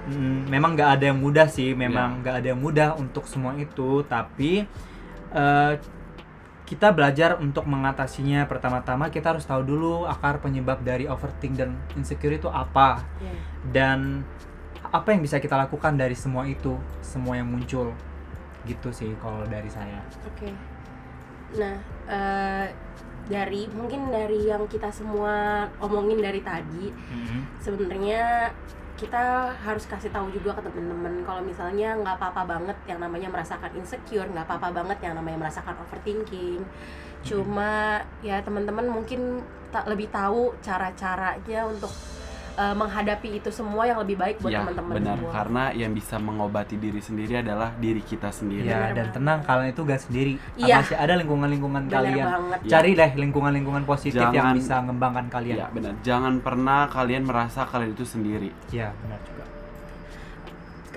Mm, 0.07 0.47
memang 0.47 0.79
nggak 0.79 0.91
ada 0.99 1.05
yang 1.11 1.19
mudah 1.19 1.51
sih, 1.51 1.75
Iya. 1.75 1.83
memang 1.83 2.23
nggak 2.23 2.35
ada 2.39 2.47
yang 2.55 2.61
mudah 2.63 2.95
untuk 2.95 3.27
semua 3.27 3.59
itu, 3.59 4.07
tapi 4.07 4.63
eh, 5.35 5.73
kita 6.67 6.91
belajar 6.91 7.39
untuk 7.39 7.65
mengatasinya. 7.65 8.45
Pertama-tama 8.51 9.09
kita 9.09 9.33
harus 9.33 9.47
tahu 9.47 9.63
dulu 9.63 10.05
akar 10.05 10.43
penyebab 10.43 10.83
dari 10.83 11.07
overthink 11.07 11.55
dan 11.55 11.79
insecure 11.95 12.35
itu 12.35 12.51
apa, 12.51 13.07
Iya. 13.23 13.35
dan 13.71 14.27
apa 14.83 15.15
yang 15.15 15.23
bisa 15.23 15.39
kita 15.39 15.55
lakukan 15.55 15.95
dari 15.95 16.19
semua 16.19 16.43
itu, 16.47 16.75
semua 17.03 17.39
yang 17.39 17.47
muncul, 17.47 17.95
gitu 18.67 18.89
sih 18.91 19.15
kalau 19.23 19.47
dari 19.47 19.71
saya. 19.71 20.03
Oke. 20.27 20.51
Nah, 21.55 21.79
eh, 22.11 22.67
dari 23.27 23.67
mungkin 23.71 24.11
dari 24.11 24.47
yang 24.51 24.67
kita 24.67 24.91
semua 24.91 25.67
omongin 25.83 26.23
dari 26.23 26.43
tadi 26.47 26.91
sebenarnya 27.59 28.55
kita 28.97 29.53
harus 29.53 29.85
kasih 29.85 30.09
tahu 30.09 30.33
juga 30.33 30.57
ke 30.57 30.65
temen-temen. 30.65 31.21
Kalau 31.29 31.45
misalnya 31.45 31.93
nggak 32.01 32.17
apa-apa 32.17 32.43
banget 32.57 32.77
yang 32.89 32.99
namanya 32.99 33.29
merasakan 33.29 33.69
insecure 33.77 34.25
nggak 34.25 34.49
apa-apa 34.49 34.83
banget 34.83 34.99
yang 35.05 35.15
namanya 35.21 35.47
merasakan 35.47 35.77
overthinking. 35.85 36.65
Cuma 37.21 38.01
ya 38.25 38.41
teman-teman 38.41 38.89
mungkin 38.89 39.45
tak 39.69 39.85
lebih 39.93 40.09
tahu 40.09 40.57
cara-caranya 40.65 41.69
untuk 41.69 41.93
uh, 42.57 42.75
menghadapi 42.75 43.29
itu 43.35 43.49
semua 43.49 43.85
yang 43.85 43.99
lebih 43.99 44.17
baik 44.17 44.37
buat 44.39 44.49
ya 44.49 44.61
teman-teman 44.61 44.95
benar 44.95 45.17
semua. 45.17 45.31
karena 45.31 45.65
yang 45.73 45.93
bisa 45.93 46.17
mengobati 46.17 46.77
diri 46.77 46.99
sendiri 46.99 47.39
adalah 47.39 47.73
diri 47.77 48.01
kita 48.01 48.29
sendiri 48.29 48.67
Ya, 48.67 48.91
dan 48.91 48.97
banget. 49.03 49.15
tenang 49.15 49.39
kalian 49.43 49.69
itu 49.71 49.83
gak 49.83 50.01
sendiri. 50.03 50.33
Iya. 50.57 50.77
Masih 50.81 50.97
ada 50.97 51.15
lingkungan-lingkungan 51.17 51.83
kalian. 51.87 52.27
banget. 52.27 52.59
Ya. 52.61 52.71
Cari 52.73 52.91
deh 52.93 53.11
lingkungan-lingkungan 53.17 53.83
positif 53.85 54.19
yang 54.19 54.33
Jangan- 54.33 54.57
bisa 54.57 54.75
mengembangkan 54.81 55.27
kalian. 55.29 55.57
ya 55.57 55.67
benar 55.69 55.93
jangan 56.03 56.35
pernah 56.41 56.81
kalian 56.87 57.23
merasa 57.23 57.65
kalian 57.65 57.93
itu 57.93 58.05
sendiri 58.05 58.51
Iya, 58.69 58.91
benar. 58.97 59.19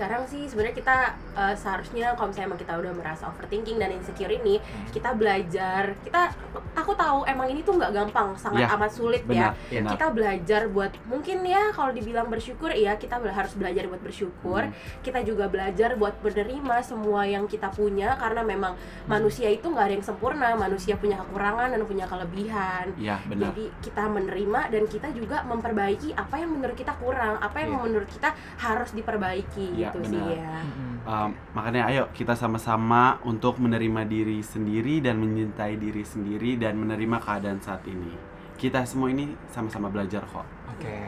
Sekarang 0.00 0.24
sih 0.24 0.48
sebenarnya 0.48 0.72
kita 0.74 0.96
uh, 1.36 1.52
seharusnya 1.52 2.16
kalau 2.16 2.32
misalnya 2.32 2.48
emang 2.48 2.56
kita 2.58 2.72
udah 2.72 2.92
merasa 2.96 3.28
overthinking 3.28 3.76
dan 3.76 3.92
insecure 3.92 4.32
ini 4.32 4.56
Hmm. 4.56 4.88
kita 4.88 5.12
belajar. 5.12 5.92
Kita 6.00 6.32
aku 6.72 6.92
tahu 6.94 7.26
emang 7.26 7.46
ini 7.46 7.60
tuh 7.60 7.76
nggak 7.76 7.92
gampang 7.92 8.32
sangat 8.34 8.62
Ya, 8.62 8.72
amat 8.72 8.88
sulit 8.90 9.20
benar 9.22 9.52
ya. 9.68 9.82
benar 9.82 9.90
kita 9.92 10.06
belajar 10.08 10.62
buat 10.66 10.92
mungkin 11.04 11.42
ya 11.42 11.68
kalau 11.70 11.90
dibilang 11.90 12.26
bersyukur 12.26 12.70
ya 12.70 12.96
kita 12.96 13.20
harus 13.20 13.52
belajar 13.52 13.84
buat 13.84 14.00
bersyukur. 14.00 14.62
Hmm. 14.64 14.72
kita 15.00 15.20
juga 15.20 15.44
belajar 15.46 15.92
buat 15.94 16.16
menerima 16.18 16.76
semua 16.80 17.26
yang 17.26 17.44
kita 17.44 17.68
punya 17.68 18.16
karena 18.16 18.40
memang 18.42 18.72
manusia 19.04 19.46
itu 19.46 19.68
nggak 19.68 19.84
ada 19.84 19.94
yang 19.94 20.06
sempurna. 20.06 20.48
Manusia 20.54 20.96
punya 20.96 21.20
kekurangan 21.20 21.68
dan 21.68 21.82
punya 21.84 22.06
kelebihan. 22.06 22.86
Ya 22.96 23.20
benar. 23.22 23.52
Jadi 23.52 23.68
kita 23.82 24.04
menerima 24.06 24.60
dan 24.70 24.82
kita 24.86 25.08
juga 25.10 25.44
memperbaiki 25.44 26.14
apa 26.14 26.34
yang 26.36 26.50
menurut 26.50 26.72
kita 26.74 26.96
kurang 26.96 27.36
apa 27.38 27.56
yang 27.58 27.76
Iya. 27.76 27.82
menurut 27.82 28.08
kita 28.08 28.30
harus 28.56 28.90
diperbaiki. 28.92 29.68
Iya, 29.76 29.89
gitu 29.92 30.06
sih 30.06 30.16
benar. 30.16 30.32
ya 30.32 30.54
Mm-mm. 30.60 30.88
Um, 31.02 31.30
makanya 31.52 31.82
ayo 31.86 32.04
kita 32.10 32.32
sama-sama 32.32 33.02
untuk 33.22 33.56
menerima 33.56 34.04
diri 34.04 34.40
sendiri 34.40 35.00
dan 35.00 35.16
mencintai 35.16 35.74
diri 35.74 36.04
sendiri 36.04 36.54
dan 36.54 36.76
menerima 36.76 37.16
keadaan 37.18 37.58
saat 37.58 37.82
ini. 37.84 38.12
Kita 38.54 38.84
semua 38.84 39.08
ini 39.08 39.32
sama-sama 39.48 39.88
belajar 39.88 40.20
kok. 40.22 40.44
Oke. 40.68 41.00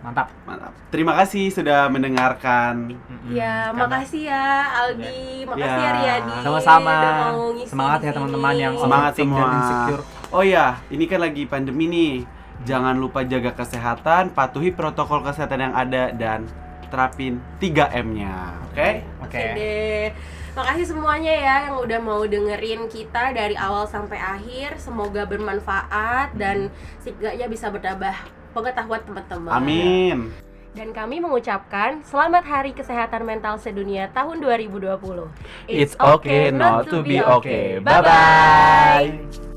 Mantap. 0.00 0.28
Mantap. 0.44 0.72
Terima 0.88 1.12
kasih 1.14 1.48
sudah 1.48 1.88
mendengarkan. 1.88 2.92
Ya, 3.26 3.68
Karena- 3.68 3.76
makasih 3.78 4.22
ya 4.26 4.44
Aldi, 4.74 5.44
makasih 5.44 5.64
Ya, 5.64 5.80
ya 5.80 5.90
Riyadi. 5.94 6.32
Sama-sama. 6.40 6.96
Semangat 7.64 8.00
ya 8.00 8.12
teman-teman 8.12 8.54
yang 8.54 8.74
Semangat 8.76 9.12
overthink 9.12 9.30
dan 9.30 9.40
semua. 9.40 9.56
insecure. 9.56 10.02
Oh 10.28 10.42
ya, 10.42 10.66
ini 10.88 11.04
kan 11.04 11.20
lagi 11.20 11.44
pandemi 11.44 11.84
nih. 11.86 12.14
Jangan 12.64 12.96
lupa 12.96 13.20
jaga 13.22 13.52
kesehatan, 13.52 14.30
patuhi 14.30 14.70
protokol 14.70 15.20
kesehatan 15.20 15.60
yang 15.62 15.74
ada 15.74 16.08
dan 16.10 16.48
terapin 16.94 17.42
3M-nya. 17.58 18.54
Oke? 18.70 19.02
Oke. 19.18 19.34
Oke 19.34 19.42
deh. 19.58 20.06
Makasih 20.54 20.86
semuanya 20.94 21.34
ya 21.34 21.56
yang 21.66 21.82
udah 21.82 21.98
mau 21.98 22.22
dengerin 22.22 22.86
kita 22.86 23.34
dari 23.34 23.58
awal 23.58 23.90
sampai 23.90 24.22
akhir. 24.22 24.78
Semoga 24.78 25.26
bermanfaat 25.26 26.38
dan 26.38 26.70
setidaknya 27.02 27.50
bisa 27.50 27.74
bertambah 27.74 28.14
pengetahuan 28.54 29.02
teman-teman. 29.02 29.50
Amin. 29.50 30.18
Dan 30.74 30.94
kami 30.94 31.18
mengucapkan 31.18 32.02
selamat 32.06 32.46
Hari 32.46 32.70
Kesehatan 32.74 33.26
Mental 33.26 33.58
Sedunia 33.58 34.10
tahun 34.14 34.38
2020. 34.42 34.94
It's 35.66 35.98
okay 35.98 36.54
not 36.54 36.86
to 36.86 37.02
be 37.02 37.18
okay. 37.18 37.82
Bye-bye. 37.82 38.06
Bye-bye. 38.06 39.53